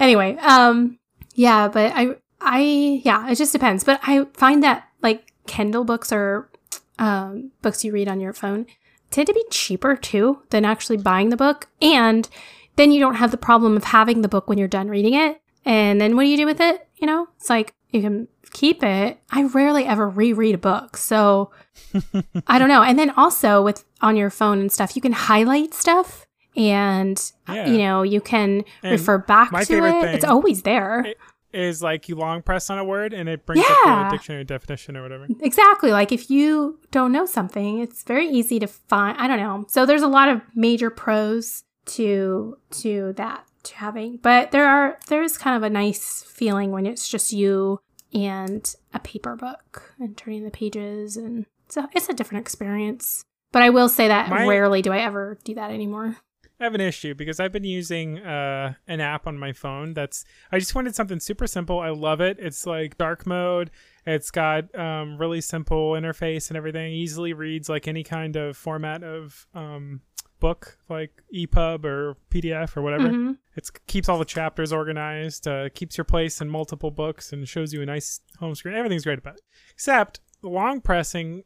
[0.00, 0.98] Anyway, um,
[1.34, 3.84] yeah, but I, I, yeah, it just depends.
[3.84, 6.50] But I find that like Kindle books or
[6.98, 8.66] um, books you read on your phone
[9.10, 12.28] tend to be cheaper too than actually buying the book, and
[12.76, 15.40] then you don't have the problem of having the book when you're done reading it.
[15.64, 16.88] And then what do you do with it?
[16.96, 19.18] You know, it's like you can keep it.
[19.30, 21.50] I rarely ever reread a book, so
[22.46, 22.82] I don't know.
[22.82, 26.26] And then also with on your phone and stuff, you can highlight stuff
[26.56, 27.66] and uh, Yeah.
[27.68, 30.14] you know, you can And refer back my to favorite it.
[30.16, 31.14] It's always there.
[31.52, 33.92] is like you long press on a word and it brings Yeah.
[33.92, 35.26] up the dictionary definition or whatever.
[35.40, 35.90] Exactly.
[35.90, 39.18] Like if you don't know something, it's very easy to find.
[39.18, 39.64] I don't know.
[39.68, 44.98] So there's a lot of major pros to to that to having, but there are
[45.08, 47.80] there's kind of a nice feeling when it's just you
[48.14, 53.24] and a paper book and turning the pages, and so it's a different experience.
[53.52, 56.16] But I will say that My- rarely do I ever do that anymore.
[56.60, 60.24] I have an issue because I've been using uh, an app on my phone that's
[60.52, 61.80] I just wanted something super simple.
[61.80, 62.36] I love it.
[62.38, 63.70] It's like dark mode.
[64.06, 66.92] It's got um, really simple interface and everything.
[66.92, 70.02] Easily reads like any kind of format of um,
[70.38, 73.08] book, like EPUB or PDF or whatever.
[73.08, 73.38] Mhm.
[73.56, 77.72] It keeps all the chapters organized, uh, keeps your place in multiple books, and shows
[77.72, 78.74] you a nice home screen.
[78.74, 79.42] Everything's great about it.
[79.72, 81.44] Except the long pressing,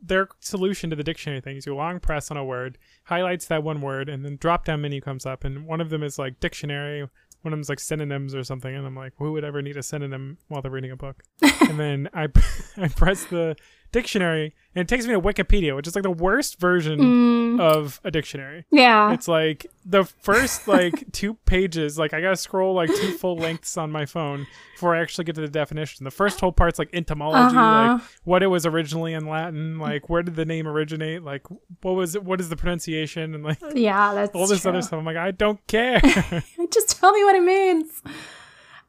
[0.00, 3.62] their solution to the dictionary thing is you long press on a word, highlights that
[3.62, 6.40] one word, and then drop down menu comes up, and one of them is like
[6.40, 7.08] dictionary,
[7.42, 9.82] one of them's like synonyms or something, and I'm like, who would ever need a
[9.82, 11.22] synonym while they're reading a book?
[11.42, 12.28] and then I
[12.76, 13.56] I press the
[13.92, 18.00] dictionary, and it takes me to Wikipedia, which is like the worst version Mm, of
[18.04, 18.64] a dictionary.
[18.70, 19.12] yeah.
[19.12, 23.76] It's like the first like two pages, like I gotta scroll like two full lengths
[23.76, 26.04] on my phone before I actually get to the definition.
[26.04, 27.94] The first whole part's like entomology, Uh-huh.
[27.94, 31.42] like what it was originally in Latin, like where did the name originate, like
[31.82, 34.70] what was it, what is the pronunciation, and like yeah, that's all this true.
[34.72, 34.98] other stuff.
[34.98, 36.00] I'm like, I don't care.
[36.70, 38.02] just tell me what it means.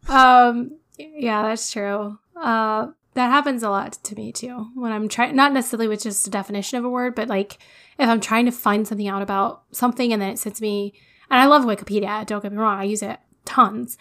[0.09, 2.17] Um, yeah, that's true.
[2.35, 2.87] Uh,
[3.17, 6.29] that happens a lot to me too when I'm trying, not necessarily with just a
[6.29, 7.57] definition of a word, but like
[7.99, 10.93] if I'm trying to find something out about something and then it sends me,
[11.29, 13.97] and I love Wikipedia, don't get me wrong, I use it tons,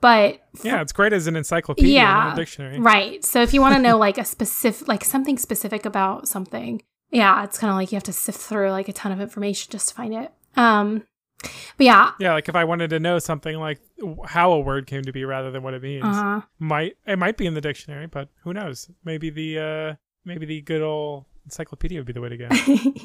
[0.00, 2.12] but yeah, it's great as an encyclopedia, Yeah.
[2.14, 2.78] not a dictionary.
[2.78, 3.24] Right.
[3.24, 7.42] So if you want to know like a specific, like something specific about something, yeah,
[7.44, 9.88] it's kind of like you have to sift through like a ton of information just
[9.88, 10.30] to find it.
[10.56, 11.04] Um,
[11.42, 13.80] but yeah, Yeah, like if I wanted to know something like
[14.26, 17.36] how a word came to be rather than what it means, uh, might it might
[17.36, 18.90] be in the dictionary, but who knows?
[19.04, 22.48] Maybe the uh maybe the good old encyclopedia would be the way to go.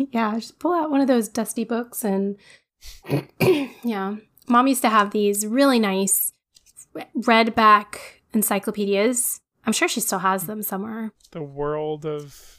[0.11, 2.37] yeah, just pull out one of those dusty books and
[3.83, 4.15] yeah.
[4.47, 6.31] Mom used to have these really nice
[7.13, 9.41] red back encyclopedias.
[9.65, 11.11] I'm sure she still has them somewhere.
[11.31, 12.54] the world of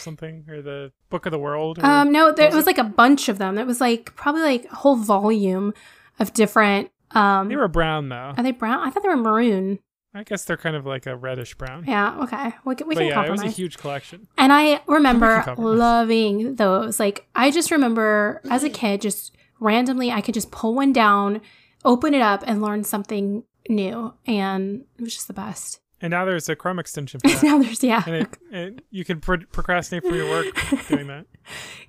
[0.00, 2.78] something or the book of the world or Um, no, there was it was like
[2.78, 3.58] a bunch of them.
[3.58, 5.74] It was like probably like a whole volume
[6.18, 6.90] of different.
[7.12, 8.80] Um, they were brown though are they brown?
[8.86, 9.78] I thought they were maroon.
[10.14, 12.20] i guess they're kind of like a reddish brown Yeah.
[12.22, 12.54] Okay.
[12.64, 13.52] We can, we but can yeah it was compromise.
[13.52, 15.78] a huge collection And I remember compromise.
[15.78, 16.98] loving those.
[16.98, 21.40] Like, I just remember as a kid, just randomly, I could just pull one down,
[21.84, 24.14] open it up, and learn something new.
[24.26, 25.80] And it was just the best.
[26.02, 28.02] And now there's a chrome extension for that now there's, yeah.
[28.06, 30.46] and it, it, you can pro- procrastinate for your work
[30.88, 31.26] doing that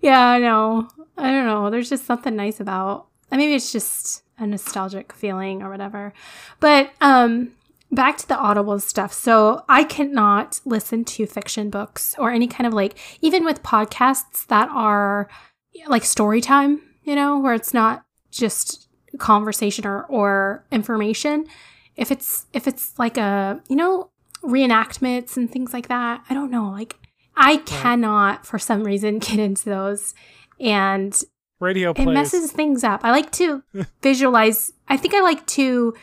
[0.01, 0.87] Yeah, I know.
[1.17, 1.69] I don't know.
[1.69, 3.07] There's just something nice about.
[3.31, 6.13] Maybe it's just a nostalgic feeling or whatever.
[6.59, 7.51] But um
[7.91, 9.13] back to the audible stuff.
[9.13, 14.47] So I cannot listen to fiction books or any kind of like even with podcasts
[14.47, 15.29] that are
[15.87, 18.87] like story time, you know, where it's not just
[19.19, 21.45] conversation or or information.
[21.95, 24.09] If it's if it's like a, you know,
[24.43, 26.23] reenactments and things like that.
[26.29, 26.69] I don't know.
[26.69, 26.97] Like
[27.35, 30.13] I cannot for some reason get into those
[30.59, 31.19] and
[31.59, 32.07] radio plays.
[32.07, 33.01] it messes things up.
[33.03, 33.63] I like to
[34.01, 34.73] visualize.
[34.87, 35.93] I think I like to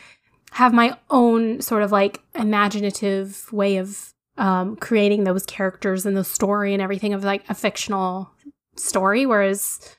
[0.51, 6.23] have my own sort of like imaginative way of um, creating those characters and the
[6.23, 8.31] story and everything of like a fictional
[8.75, 9.25] story.
[9.25, 9.95] Whereas,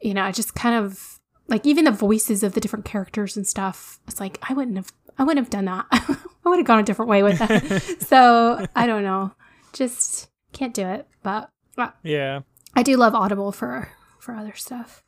[0.00, 3.46] you know, I just kind of like even the voices of the different characters and
[3.46, 4.00] stuff.
[4.08, 4.92] It's like I wouldn't have.
[5.18, 5.86] I wouldn't have done that.
[5.92, 7.82] I would have gone a different way with that.
[8.08, 9.32] so I don't know.
[9.72, 11.06] Just can't do it.
[11.22, 11.48] But
[11.78, 12.40] uh, yeah
[12.74, 13.88] I do love Audible for
[14.18, 15.02] for other stuff.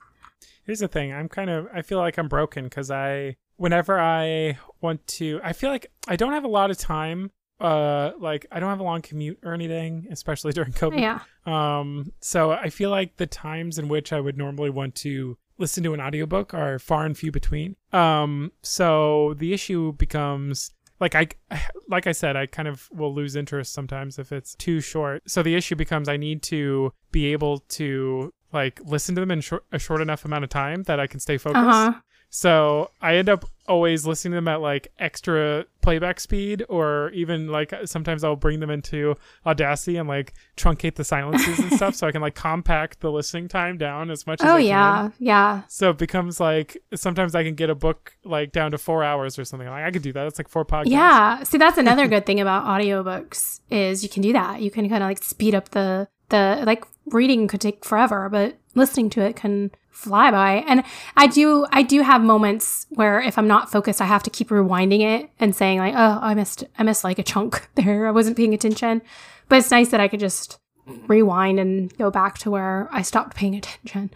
[0.67, 4.59] here's the thing i'm kind of i feel like i'm broken because i whenever i
[4.81, 7.31] want to i feel like i don't have a lot of time
[7.61, 11.21] uh like i don't have a long commute or anything especially during covid Yeah.
[11.47, 15.83] Um, so I feel like the times in which I would normally want to listen
[15.85, 17.77] to an audiobook are far and few between.
[17.93, 21.29] Um, so the issue becomes like I
[21.89, 25.23] like I said, I kind of will lose interest sometimes if it's too short.
[25.29, 29.41] So the issue becomes I need to be able to like listen to them in
[29.41, 31.65] short, a short enough amount of time that I can stay focused.
[31.65, 32.01] Uh huh.
[32.37, 37.47] So I end up always listening to them at like extra playback speed, or even
[37.47, 39.15] like sometimes I'll bring them into
[39.47, 43.47] Audacity and like truncate the silences and stuff, so I can like compact the listening
[43.47, 44.67] time down as much as Oh I can.
[44.67, 45.63] yeah, yeah.
[45.69, 49.39] So it becomes like sometimes I can get a book like down to four hours
[49.39, 49.69] or something.
[49.69, 50.27] Like I could do that.
[50.27, 50.91] It's like four podcasts.
[50.91, 51.41] Yeah.
[51.45, 54.61] See, that's another good thing about audiobooks is you can do that.
[54.61, 58.57] You can kind of like speed up the the like reading could take forever, but
[58.75, 60.65] listening to it can fly by.
[60.67, 60.83] And
[61.17, 64.49] I do I do have moments where if I'm not focused, I have to keep
[64.49, 68.07] rewinding it and saying like, "Oh, I missed I missed like a chunk there.
[68.07, 69.03] I wasn't paying attention."
[69.49, 70.59] But it's nice that I could just
[71.07, 74.11] rewind and go back to where I stopped paying attention.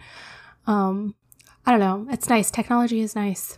[0.67, 1.15] Um
[1.65, 2.11] I don't know.
[2.11, 2.49] It's nice.
[2.49, 3.57] Technology is nice.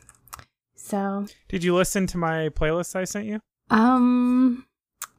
[0.75, 3.39] So, Did you listen to my playlist I sent you?
[3.69, 4.65] um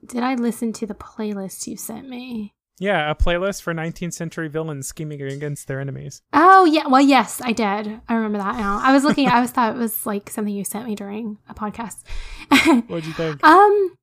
[0.04, 2.54] did I listen to the playlist you sent me?
[2.82, 6.20] Yeah, a playlist for 19th century villains scheming against their enemies.
[6.32, 8.00] Oh yeah, well yes, I did.
[8.08, 8.80] I remember that now.
[8.82, 9.28] I was looking.
[9.28, 12.02] I was thought it was like something you sent me during a podcast.
[12.88, 13.44] What'd you think?
[13.44, 13.96] um,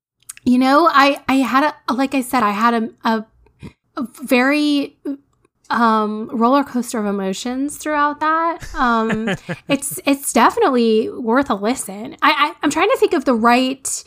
[0.45, 3.25] you know, I I had a like I said, I had a a,
[3.97, 4.97] a very
[5.69, 8.73] um roller coaster of emotions throughout that.
[8.75, 9.27] Um,
[9.67, 12.15] it's it's definitely worth a listen.
[12.21, 14.05] I, I I'm trying to think of the right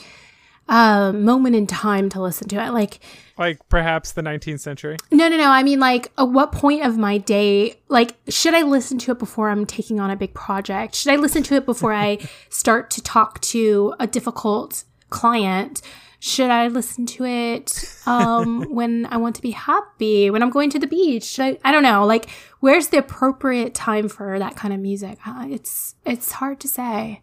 [0.69, 2.71] uh moment in time to listen to it.
[2.73, 3.01] Like
[3.39, 4.97] Like perhaps the 19th century.
[5.11, 5.49] no, no, no.
[5.51, 9.19] I mean, like, at what point of my day, like, should I listen to it
[9.19, 10.95] before I'm taking on a big project?
[10.95, 12.19] Should I listen to it before I
[12.51, 15.83] start to talk to a difficult client?
[16.21, 20.31] Should I listen to it um, when I want to be happy?
[20.31, 21.25] When I'm going to the beach?
[21.25, 22.07] Should I, I don't know.
[22.07, 25.19] Like, where's the appropriate time for that kind of music?
[25.27, 27.23] Uh, It's it's hard to say.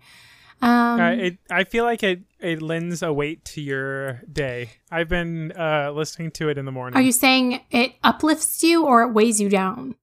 [0.61, 4.71] Um, Uh, it, I feel like it, it lends a weight to your day.
[4.91, 6.97] I've been uh, listening to it in the morning.
[6.97, 9.95] are you saying it uplifts you or it weighs you down?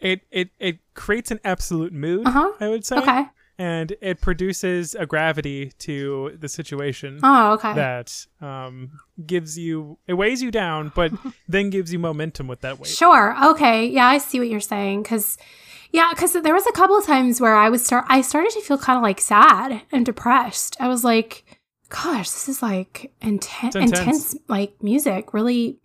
[0.00, 2.52] it, it, it creates an absolute mood, Uh huh.
[2.60, 2.96] I would say.
[2.98, 3.24] Okay.
[3.58, 7.72] And it produces a gravity to the situation Oh, okay.
[7.74, 11.12] that um, gives you, it weighs you down, but
[11.48, 12.88] then gives you momentum with that weight.
[12.88, 13.36] Sure.
[13.50, 13.86] Okay.
[13.86, 15.04] Yeah, I see what you're saying.
[15.04, 15.38] Cause,
[15.92, 18.60] yeah, because there was a couple of times where I was start, I started to
[18.60, 20.76] feel kind of like sad and depressed.
[20.80, 21.44] I was like,
[21.90, 23.98] gosh, this is like intense, intense.
[23.98, 25.34] intense, like music.
[25.34, 25.78] Really,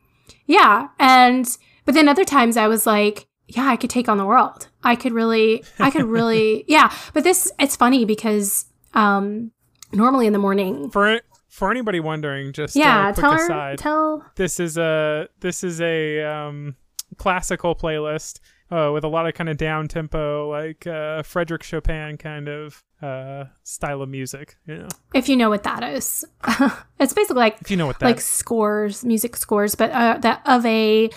[0.46, 0.88] yeah.
[0.98, 4.70] And but then other times I was like, yeah, I could take on the world.
[4.84, 6.94] I could really, I could really, yeah.
[7.14, 9.52] But this, it's funny because um
[9.92, 13.78] normally in the morning, For for anybody wondering, just yeah, uh, quick tell her, aside,
[13.80, 16.76] tell this is a this is a um,
[17.18, 18.40] classical playlist
[18.72, 22.84] uh, with a lot of kind of down tempo, like uh, Frederick Chopin kind of
[23.02, 24.58] uh, style of music.
[24.66, 26.26] You know, if you know what that is.
[27.00, 28.06] it's basically like if you know what that.
[28.06, 31.10] like scores, music scores, but uh, that of a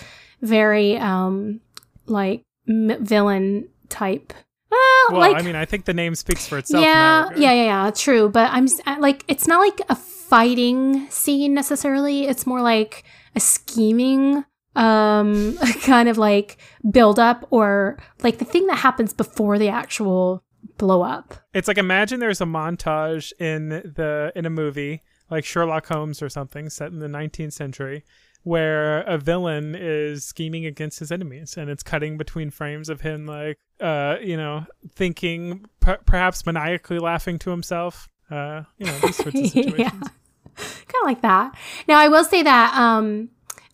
[0.43, 1.61] very um
[2.07, 4.33] like m- villain type.
[4.71, 4.81] Well,
[5.11, 6.85] well, like I mean, I think the name speaks for itself.
[6.85, 8.29] yeah, yeah, yeah, yeah, true.
[8.29, 12.27] But I'm uh, like, it's not like a fighting scene necessarily.
[12.27, 13.03] It's more like
[13.35, 14.45] a scheming
[14.77, 16.59] um kind of like
[16.91, 20.45] build up or like the thing that happens before the actual
[20.79, 21.35] blow up.
[21.55, 26.29] It's like imagine there's a montage in the in a movie like Sherlock Holmes or
[26.29, 28.05] something set in the 19th century
[28.43, 33.27] where a villain is scheming against his enemies and it's cutting between frames of him
[33.27, 34.65] like uh you know
[34.95, 39.91] thinking per- perhaps maniacally laughing to himself uh you know these sorts of situations yeah.
[39.91, 41.55] kind of like that.
[41.87, 43.29] Now i will say that um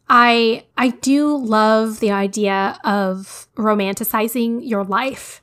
[0.08, 5.42] i i do love the idea of romanticizing your life.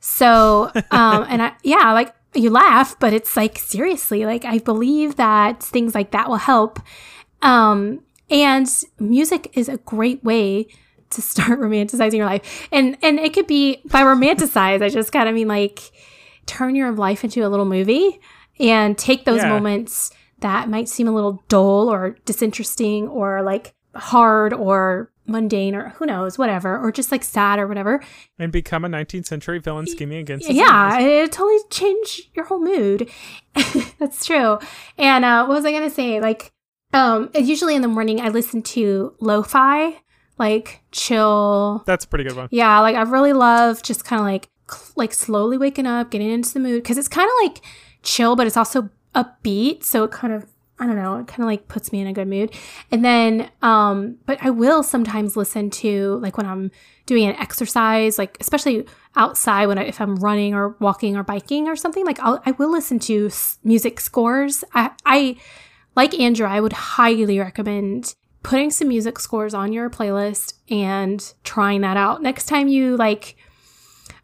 [0.00, 5.16] So um and i yeah like you laugh but it's like seriously like i believe
[5.16, 6.78] that things like that will help.
[7.42, 8.00] Um
[8.30, 8.66] and
[8.98, 10.66] music is a great way
[11.10, 12.68] to start romanticizing your life.
[12.72, 15.80] And and it could be by romanticize i just kind of mean like
[16.46, 18.20] turn your life into a little movie
[18.60, 19.48] and take those Yeah.
[19.48, 20.10] moments
[20.40, 26.04] that might seem a little dull or disinteresting or like hard or mundane or who
[26.04, 28.02] knows whatever or just like sad or whatever.
[28.38, 33.08] And become a 19th century villain scheming against yeah it totally change your whole mood.
[33.98, 34.58] That's true.
[34.98, 36.20] And uh what was i gonna say?
[36.20, 36.52] Like
[36.92, 39.98] um usually in the morning i listen to lo-fi
[40.38, 41.82] like chill.
[41.86, 42.48] That's a pretty good one.
[42.50, 46.30] Yeah, like I really love just kind of like cl- like slowly waking up, getting
[46.30, 47.64] into the mood because it's kind of like
[48.02, 49.84] chill, but it's also upbeat.
[49.84, 50.46] So it kind of
[50.78, 52.52] I don't know, it kind of like puts me in a good mood.
[52.90, 56.72] And then, um, but I will sometimes listen to like when I'm
[57.06, 61.68] doing an exercise, like especially outside when I, if I'm running or walking or biking
[61.68, 63.30] or something, like I'll, I will listen to
[63.62, 64.64] music scores.
[64.74, 65.36] I, I
[65.94, 71.82] like Andrew, I would highly recommend putting some music scores on your playlist and trying
[71.82, 72.20] that out.
[72.20, 73.36] Next time you like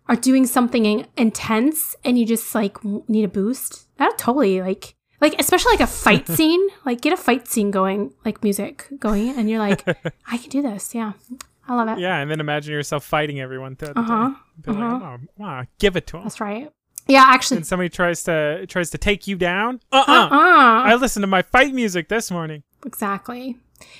[0.09, 5.35] are doing something intense and you just like need a boost, that'll totally like like
[5.39, 9.49] especially like a fight scene, like get a fight scene going, like music going and
[9.51, 9.87] you're like
[10.31, 10.95] I can do this.
[10.95, 11.13] Yeah.
[11.69, 12.01] I love it.
[12.01, 15.95] yeah and then imagine yourself fighting everyone throughout Uh-huh, day Be like, oh, wow, give
[15.97, 16.69] it to him That's right.
[17.07, 20.83] Yeah, actually and somebody tries to tries to take you down uh-uh uh-uh.
[20.91, 22.63] I listened to my fight music this morning.
[22.85, 23.57] exactly.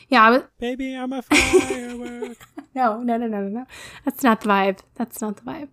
[0.09, 2.39] Yeah, I was Baby, I'm a firework.
[2.75, 3.67] No, no, no, no, no, no.
[4.05, 4.81] That's not the vibe.
[4.97, 5.69] That's not the vibe.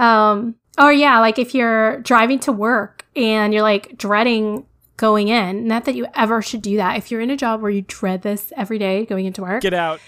[0.00, 5.66] Um, or yeah, like if you're driving to work and you're like dreading going in,
[5.66, 6.96] not that you ever should do that.
[6.96, 9.74] If you're in a job where you dread this every day going into work, Get
[9.74, 10.00] out.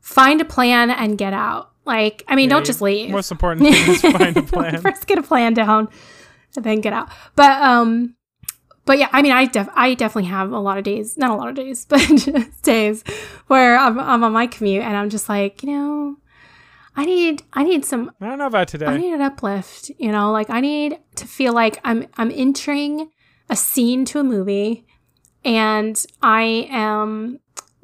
[0.00, 1.70] find a plan and get out.
[1.84, 3.10] Like, I mean, Yeah, don't just leave.
[3.10, 4.80] Most important thing is find a plan.
[4.80, 5.88] First get a plan down
[6.56, 7.08] and then get out.
[7.36, 8.14] But um
[8.84, 11.34] but yeah, I mean I def- I definitely have a lot of days, not a
[11.34, 13.04] lot of days, but just days
[13.46, 16.16] where I'm, I'm on my commute and I'm just like, you know,
[16.96, 18.86] I need I need some I don't know about today.
[18.86, 23.10] I need an uplift, you know, like I need to feel like I'm I'm entering
[23.48, 24.86] a scene to a movie
[25.44, 27.40] and I am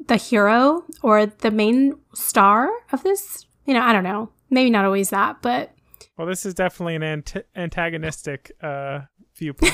[0.07, 3.45] the hero or the main star of this.
[3.65, 4.29] You know, I don't know.
[4.49, 5.71] Maybe not always that, but
[6.17, 9.01] Well, this is definitely an ant- antagonistic uh,
[9.35, 9.73] viewpoint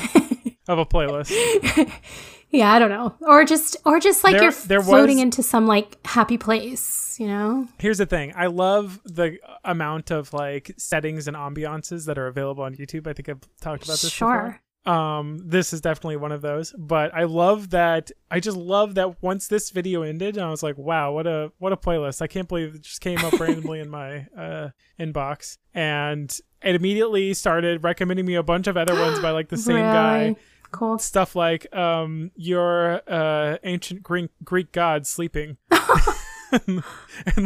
[0.68, 1.32] of a playlist.
[2.54, 3.16] yeah, I don't know.
[3.22, 7.18] Or just or just like There- you're there floating was- into some like happy place,
[7.20, 7.68] you know?
[7.80, 8.32] Here's the thing.
[8.36, 13.08] I love the amount of like settings and ambiances that are available on YouTube.
[13.08, 14.30] I think I've talked about this Sure.
[14.38, 14.60] before.
[14.86, 16.74] Um, this is definitely one of those.
[16.78, 18.12] But I love that.
[18.30, 21.72] I just love that once this video ended, I was like, wow, what a what
[21.72, 22.22] a playlist!
[22.22, 27.34] I can't believe it just came up randomly in my uh, inbox, and it immediately
[27.34, 30.36] started recommending me a bunch of other ones by like the same guy.
[30.74, 31.00] Cool.
[31.00, 35.58] Stuff like um, your uh, ancient Greek Greek god sleeping.
[36.68, 36.84] and,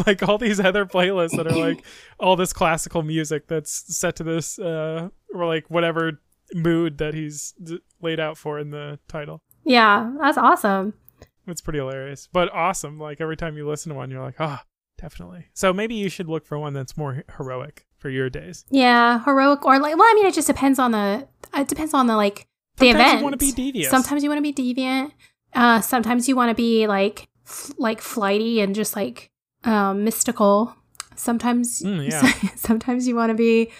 [0.05, 1.81] like all these other playlists that are like
[2.19, 6.19] all this classical music that's set to this uh or like whatever
[6.53, 10.93] mood that he's d- laid out for in the title Yeah, that's awesome.
[11.47, 14.63] it's pretty hilarious but awesome like every time you listen to one you're like ah
[14.97, 19.23] definitely so maybe you should look for one that's more heroic for your days Yeah,
[19.23, 22.17] heroic or like well, I mean it just depends on the it depends on the
[22.17, 22.45] like
[22.77, 23.17] the Sometimes event.
[23.19, 25.11] you want to be devious Sometimes you want to be deviant.
[25.53, 29.31] Uh, sometimes you want to be like f- like flighty and just like
[29.63, 30.75] um, mystical.
[31.15, 32.31] Sometimes Mm, yeah.
[32.55, 33.71] sometimes you want to be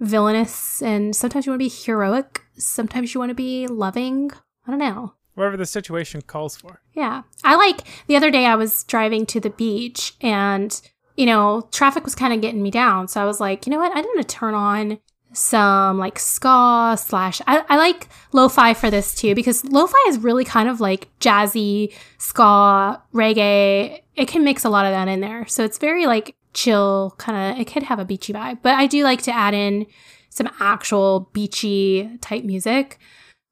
[0.00, 2.42] villainous, and sometimes you want to be heroic.
[2.58, 4.30] Sometimes you want to be loving.
[4.66, 5.14] I don't know.
[5.34, 7.22] whatever the situation calls for Yeah.
[7.44, 10.80] I like the other day I was driving to the beach and,
[11.16, 13.06] you know, traffic was kind of getting me down.
[13.08, 13.92] So I was like, you know what?
[13.96, 14.98] I'm going to turn on
[15.36, 17.40] some like ska slash.
[17.46, 20.80] I, I like lo fi for this too because lo fi is really kind of
[20.80, 24.00] like jazzy, ska, reggae.
[24.14, 25.46] It can mix a lot of that in there.
[25.46, 28.58] So it's very like chill, kind of, it could have a beachy vibe.
[28.62, 29.86] But I do like to add in
[30.30, 32.98] some actual beachy type music.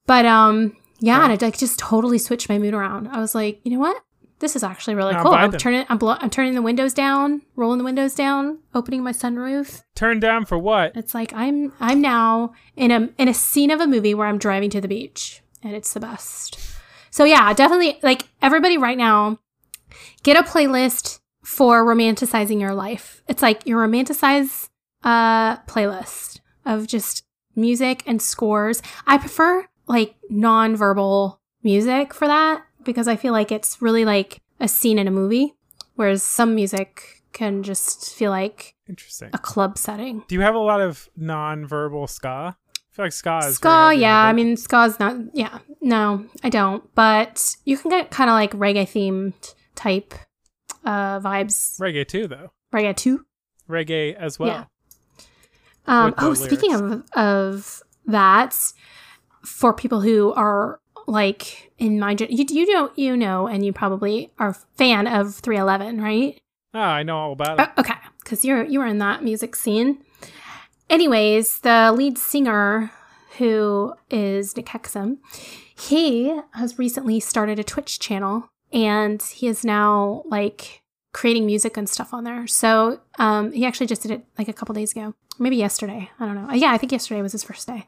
[0.06, 3.08] But, um, yeah, and it like just totally switched my mood around.
[3.08, 4.02] I was like, you know what?
[4.44, 5.32] This is actually really I'm cool.
[5.32, 9.10] I'm turning, I'm, blo- I'm turning the windows down, rolling the windows down, opening my
[9.10, 9.82] sunroof.
[9.94, 13.80] turn down for what It's like I'm, I'm now in a in a scene of
[13.80, 16.58] a movie where I'm driving to the beach, and it's the best.
[17.10, 19.38] So yeah, definitely like everybody right now,
[20.22, 23.22] get a playlist for romanticizing your life.
[23.26, 24.68] It's like your romanticize
[25.04, 27.24] uh playlist of just
[27.56, 28.82] music and scores.
[29.06, 34.68] I prefer like non-verbal music for that because I feel like it's really like a
[34.68, 35.54] scene in a movie,
[35.94, 40.22] whereas some music can just feel like interesting a club setting.
[40.28, 42.54] do you have a lot of non-verbal ska i
[42.92, 44.20] feel like ska is Ska, yeah.
[44.22, 45.16] I mean, ska's not.
[45.32, 46.84] Yeah, no, I don't.
[46.94, 50.14] But you can get kind of like reggae themed type
[50.84, 51.76] uh vibes.
[51.80, 53.24] reggae too though Reggae too.
[53.68, 54.64] reggae as well Yeah.
[55.86, 58.56] Um, oh, speaking of of that,
[59.44, 64.30] for people who are like in my you you know you know and you probably
[64.38, 66.40] are a fan of 311, right?
[66.74, 69.54] oh i know all about it Uh, okay, because you're you were in that music
[69.56, 69.98] scene.
[70.90, 72.90] Anyways, the lead singer,
[73.38, 75.18] who is Nick Hexum,
[75.76, 80.82] he has recently started a Twitch channel, and he is now like
[81.12, 82.46] creating music and stuff on there.
[82.46, 86.10] So um, he actually just did it like a couple days ago, maybe yesterday.
[86.20, 86.52] I don't know.
[86.52, 87.86] Yeah, I think yesterday was his first day.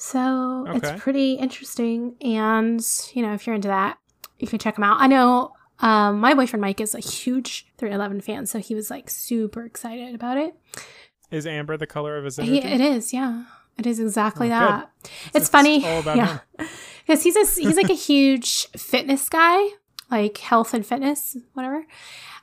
[0.00, 0.78] So Okay.
[0.78, 2.80] it's pretty interesting, and
[3.14, 3.98] you know, if you're into that,
[4.38, 5.00] you can check him out.
[5.00, 9.10] I know um, my boyfriend Mike is a huge 311 fan, so he was like
[9.10, 10.54] super excited about it.
[11.32, 13.44] Is amber the color of his He, it is, yeah,
[13.76, 14.58] it is exactly Oh, good.
[14.60, 14.90] that.
[15.34, 16.38] It's, funny, all about yeah,
[17.04, 19.68] because he's a, he's like a huge fitness guy,
[20.12, 21.84] like health and fitness, whatever.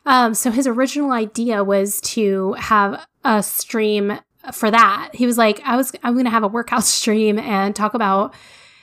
[0.05, 4.19] Um, so his original idea was to have a stream
[4.53, 5.11] for that.
[5.13, 8.33] He was like, I was I'm gonna have a workout stream and talk about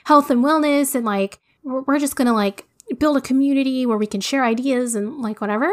[0.05, 2.65] health and wellness and like we're, we're just gonna like
[2.99, 5.71] build a community where we can share ideas and like whatever.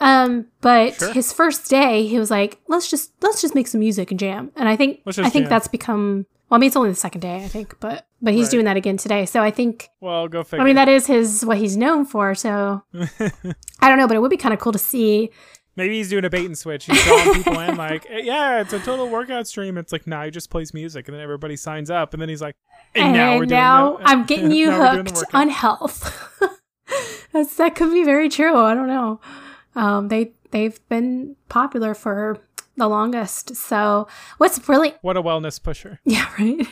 [0.00, 1.12] Um, but Sure.
[1.12, 4.52] his first day, he was like, let's just let's just make some music and jam.
[4.56, 5.48] And I think I think jam.
[5.48, 8.44] that's become well, I mean it's only the second day, I think, but but he's
[8.46, 8.50] Right.
[8.52, 9.26] doing that again today.
[9.26, 12.34] So I think well go figure I mean that is his what he's known for,
[12.36, 12.82] so
[13.80, 15.30] I don't know, but it would be kind of cool to see
[15.78, 16.86] Maybe he's doing a bait and switch.
[16.86, 19.78] He's drawing people in like, "Eh, yeah, it's a total workout stream.
[19.78, 22.42] It's like, nah, he just plays music, and then everybody signs up, and then he's
[22.42, 22.56] like,
[22.96, 24.02] and, And now we're now doing.
[24.02, 26.40] the- I'm getting you now we're doing the hooked on health.
[27.32, 28.56] That's, that could be very true.
[28.56, 29.20] I don't know.
[29.76, 32.38] Um, they they've been popular for
[32.76, 33.54] the longest.
[33.54, 34.08] So
[34.38, 36.00] what's really What a wellness pusher.
[36.04, 36.66] yeah right.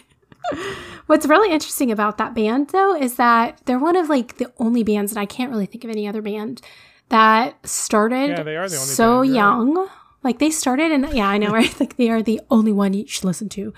[1.06, 4.82] what's really interesting about that band though is that they're one of like the only
[4.82, 6.60] bands, and I can't really think of any other band
[7.08, 9.88] that started Yeah, the so young.
[10.22, 11.72] Like they started, and yeah, I know, right?
[11.80, 13.72] Like they are the only one you should listen to.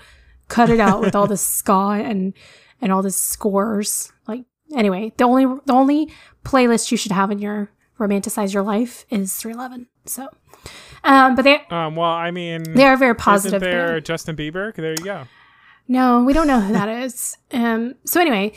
[0.47, 2.33] Cut it out with all this ska and
[2.81, 4.11] and all this scores.
[4.27, 6.11] Like anyway, the only the only
[6.43, 9.87] playlist you should have in your romanticize your life is 311.
[10.05, 10.27] So,
[11.03, 13.61] um, but they Um, well, I mean, they are very positive.
[13.61, 14.05] isn't there band.
[14.05, 14.73] Justin Bieber?
[14.73, 15.23] There you go.
[15.87, 17.37] No, we don't know who that is.
[17.51, 18.53] Um, so anyway,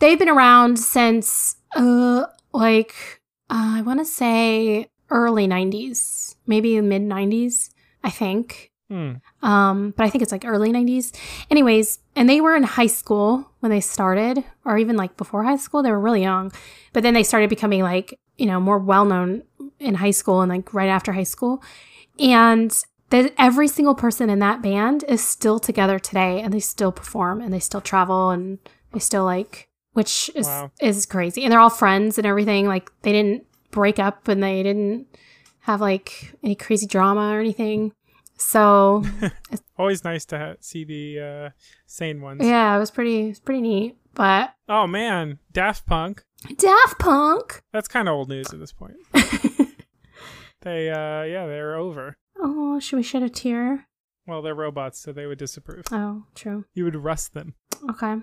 [0.00, 3.21] they've been around since uh like
[3.52, 7.68] uh, I want to say early 90s, maybe mid 90s,
[8.02, 8.70] I think.
[8.88, 9.12] Hmm.
[9.42, 11.14] Um, but I think it's like early 90s.
[11.50, 15.56] Anyways, and they were in high school when they started, or even like before high
[15.56, 15.82] school.
[15.82, 16.50] They were really young.
[16.94, 19.42] But then they started becoming like, you know, more well known
[19.78, 21.62] in high school and like right after high school.
[22.18, 22.74] And
[23.10, 27.42] that every single person in that band is still together today and they still perform
[27.42, 28.58] and they still travel and
[28.94, 30.70] they still like which is Wow.
[30.80, 31.44] is crazy.
[31.44, 32.66] And they're all friends and everything.
[32.66, 35.06] Like they didn't break up and they didn't
[35.60, 37.92] have like any crazy drama or anything.
[38.36, 39.04] So
[39.78, 41.50] Always nice to ha- see the uh,
[41.86, 42.40] sane ones.
[42.44, 43.96] yeah, it was pretty it's pretty neat.
[44.14, 46.24] But Oh man, Daft Punk.
[46.56, 47.62] Daft Punk.
[47.72, 48.96] That's kind of old news at this point.
[50.62, 52.16] They, uh, yeah, they're over.
[52.38, 53.88] oh, should we shed a tear?
[54.28, 55.86] Well, they're robots, so they would disapprove.
[55.90, 56.66] Oh, true.
[56.72, 57.54] You would rust them.
[57.90, 58.18] Okay.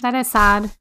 [0.00, 0.72] That is sad.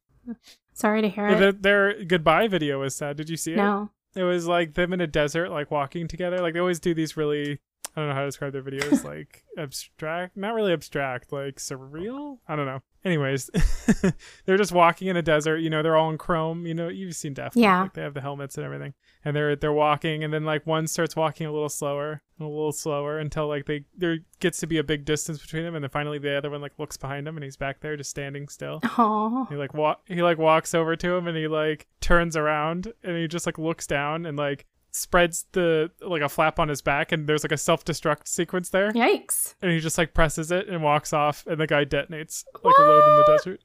[0.74, 1.40] Sorry to hear it.
[1.40, 3.18] Their, their goodbye video was sad.
[3.18, 3.58] Did you see it?
[3.58, 3.92] No.
[4.16, 6.40] It was like them in a desert, like walking together.
[6.40, 7.60] Like they always do these really,
[7.96, 12.40] I don't know how to describe their videos, like abstract, not really abstract, like surreal.
[12.48, 12.82] I don't know.
[13.04, 13.50] Anyways,
[14.46, 15.58] they're just walking in a desert.
[15.58, 16.66] You know, they're all in chrome.
[16.68, 17.82] You know, you've seen Punk, Yeah.
[17.82, 18.94] Like they have the helmets and everything,
[19.26, 22.50] and they're they're walking, and then like one starts walking a little slower, and a
[22.50, 25.84] little slower until like they there gets to be a big distance between them, and
[25.84, 28.48] then finally the other one like looks behind him, and he's back there just standing
[28.48, 28.80] still.
[28.98, 29.48] Oh.
[29.50, 33.18] He like walk he like walks over to him and he like turns around and
[33.18, 37.12] he just like looks down and like spreads the like a flap on his back
[37.14, 39.56] and there's like a self-destruct sequence there Yikes.
[39.62, 42.82] and he just like presses it and walks off and the guy detonates like a
[42.82, 43.62] load in the desert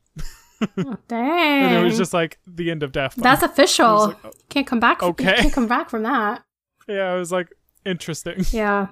[0.79, 1.65] Oh, dang.
[1.65, 3.15] and it was just like the end of death.
[3.17, 4.07] That's official.
[4.09, 5.03] like, oh, Can't come back.
[5.03, 5.25] Okay.
[5.31, 6.45] You can't come back from that.
[6.89, 7.49] yeah, it was like
[7.85, 8.45] interesting.
[8.53, 8.87] Yeah.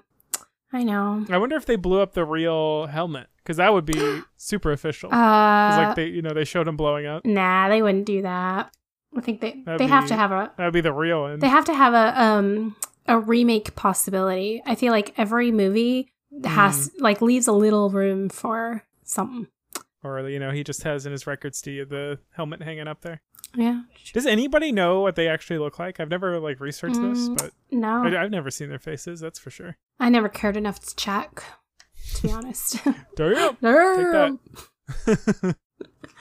[0.75, 1.25] I know.
[1.31, 5.09] I wonder if they blew up the real helmet because that would be super official.
[5.15, 7.25] Uh, like they, you know, they showed him blowing up.
[7.25, 8.75] nah, they wouldn't do that.
[9.17, 11.39] I think they That'd they have to have a That'd be the real one.
[11.39, 14.63] they have to have a um a remake possibility.
[14.67, 16.13] I feel like every movie
[16.45, 17.01] has Mm.
[17.01, 19.47] like leaves a little room for something.
[20.03, 23.21] or you know, he just has in his records the the helmet hanging up there.
[23.57, 23.83] Yeah.
[24.13, 26.01] Does anybody know what they actually look like?
[26.01, 27.39] I've never like researched this, Mm.
[27.39, 28.03] but No.
[28.05, 29.21] I, I've never seen their faces.
[29.21, 29.77] That's for sure.
[30.01, 31.45] I never cared enough to check,
[32.17, 32.79] to be honest.
[33.17, 33.57] Damn.
[33.63, 34.41] Damn.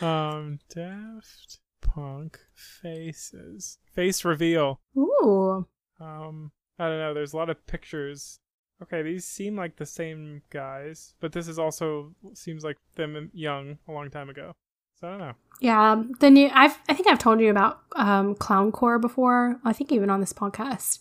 [0.02, 2.40] um, Daft Punk
[2.82, 4.80] faces face reveal.
[4.98, 5.68] Ooh.
[6.00, 7.14] Um, I don't know.
[7.14, 8.40] There's a lot of pictures.
[8.82, 13.78] Okay, these seem like the same guys, but this is also seems like them young
[13.88, 14.54] a long time ago.
[15.00, 15.34] So I don't know.
[15.62, 19.60] Yeah, the new I've I think I've told you about um clowncore before.
[19.64, 21.00] I think even on this podcast.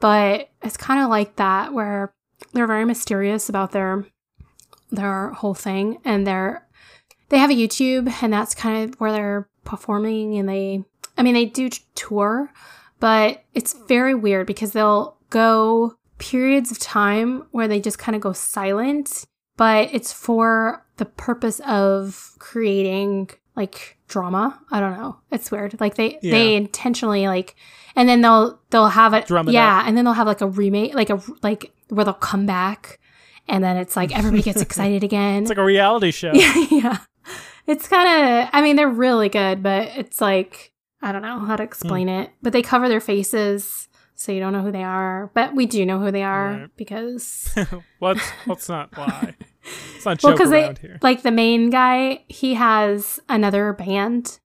[0.00, 2.12] But it's kind of like that where
[2.52, 4.04] they're very mysterious about their
[4.90, 6.66] their whole thing and they're
[7.28, 10.82] they have a YouTube and that's kind of where they're performing and they
[11.18, 12.52] I mean they do tour,
[13.00, 18.22] but it's very weird because they'll go periods of time where they just kind of
[18.22, 24.58] go silent, but it's for the purpose of creating like drama.
[24.70, 25.18] I don't know.
[25.30, 25.78] It's weird.
[25.80, 26.30] Like they Yeah.
[26.30, 27.56] they intentionally like
[27.94, 30.46] and then they'll they'll have it Drum it yeah, and then they'll have like a
[30.48, 32.98] remake like a like where they'll come back
[33.48, 35.42] and then it's like everybody gets excited again.
[35.42, 36.32] It's like a reality show.
[36.34, 36.98] yeah, yeah.
[37.66, 41.56] It's kind of I mean they're really good, but it's like I don't know how
[41.56, 42.30] to explain it.
[42.42, 45.84] But they cover their faces so you don't know who they are, but we do
[45.84, 46.70] know who they are Right.
[46.76, 47.54] because
[48.00, 49.34] let's let's not lie.
[49.94, 50.98] Let's not well, because they here.
[51.02, 54.38] like the main guy, he has another band,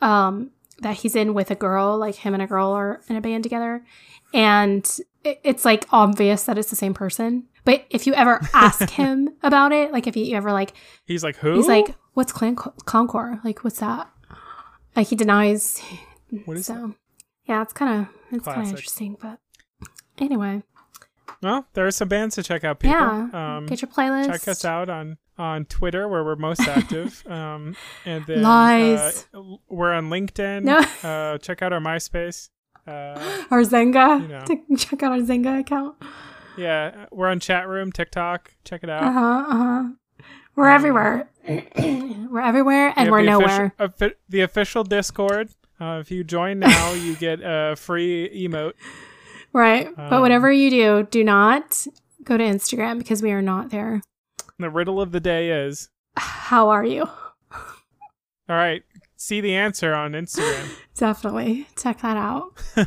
[0.00, 1.98] um, that he's in with a girl.
[1.98, 3.84] Like him and a girl are in a band together,
[4.32, 4.88] and
[5.22, 7.44] it, it's like obvious that it's the same person.
[7.64, 10.72] But if you ever ask him about it, like if you ever like,
[11.06, 11.54] He's like, who?
[11.56, 13.38] he's like, "What's clan Concord?
[13.44, 14.10] Like, what's that?"
[14.96, 15.80] Like he denies.
[16.44, 16.94] what is so,
[17.46, 19.16] yeah, it's kind of it's kind of interesting.
[19.20, 19.38] But
[20.18, 20.62] anyway,
[21.42, 22.96] Well, there are some bands to check out, people.
[22.98, 23.28] Yeah.
[23.56, 24.26] Um, Get your playlist.
[24.26, 27.22] check us out on on Twitter where we're most active.
[27.30, 29.26] um, and then Lies.
[29.34, 30.64] Uh, we're on LinkedIn.
[30.64, 30.80] No.
[31.08, 32.50] Uh, check out our MySpace.
[32.86, 34.22] Uh, Our Xanga.
[34.22, 34.44] You know.
[34.46, 35.96] To check out our Xanga account.
[36.56, 38.52] Yeah, we're on chat room, TikTok.
[38.64, 39.02] Check it out.
[39.02, 39.44] Uh huh.
[39.48, 39.88] Uh huh.
[40.56, 41.28] We're everywhere.
[41.48, 43.72] we're everywhere, and we're the nowhere.
[43.78, 45.50] Official, offi- the official Discord.
[45.80, 48.74] Uh, if you join now, you get a free emote.
[49.52, 49.88] Right.
[49.96, 51.86] but Um, whatever you do, do not
[52.24, 54.02] go to Instagram because we are not there.
[54.58, 57.04] The riddle of the day is How are you?
[57.52, 58.82] all right.
[59.16, 60.68] See the answer on Instagram.
[60.96, 62.52] Definitely check that out.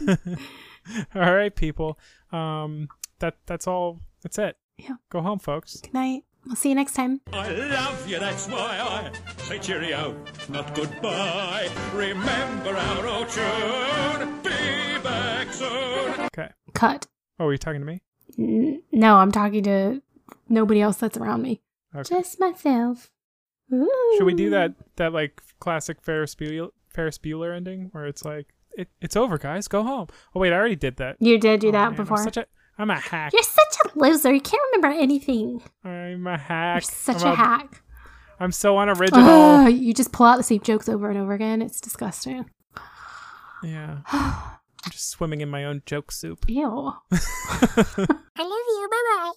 [1.16, 1.98] all right, people.
[2.32, 2.90] Um,
[3.20, 4.00] that that's all.
[4.22, 4.58] That's it.
[4.78, 4.96] Yeah.
[5.10, 5.82] Go home, folks.
[5.82, 6.24] Good night.
[6.46, 7.22] We'll see you next time.
[7.32, 9.12] I love you, that's why I
[9.44, 10.14] say cheerio,
[10.50, 11.70] not goodbye.
[11.94, 16.20] Remember our old tune, be back soon.
[16.26, 16.50] Okay.
[16.74, 17.08] Cut.
[17.40, 18.02] Oh, are you talking to me?
[18.38, 20.02] N- no, I'm talking to
[20.50, 21.62] nobody else that's around me.
[21.96, 22.10] Okay.
[22.10, 23.10] Just myself.
[23.72, 28.48] Should we do that that like classic Ferris Bueller Ferris Bueller ending where it's like
[28.78, 30.08] it, it's over, guys, go home.
[30.36, 31.18] Oh wait, I already did that.
[31.20, 32.18] You did do Oh, that man, before.
[32.18, 32.46] I'm such a
[32.78, 33.34] I'm a hack.
[33.34, 34.34] You're such a loser.
[34.34, 35.62] You can't remember anything.
[35.84, 36.76] I'm a hack.
[36.76, 37.84] You're such I'm a hack.
[38.40, 39.24] I'm so unoriginal.
[39.24, 41.62] Ugh, you just pull out the same jokes over and over again.
[41.62, 42.50] It's disgusting.
[43.64, 44.00] yeah.
[44.86, 46.44] I'm just swimming in my own joke soup.
[46.48, 46.66] Ew.
[47.12, 48.08] I
[48.38, 49.34] love you.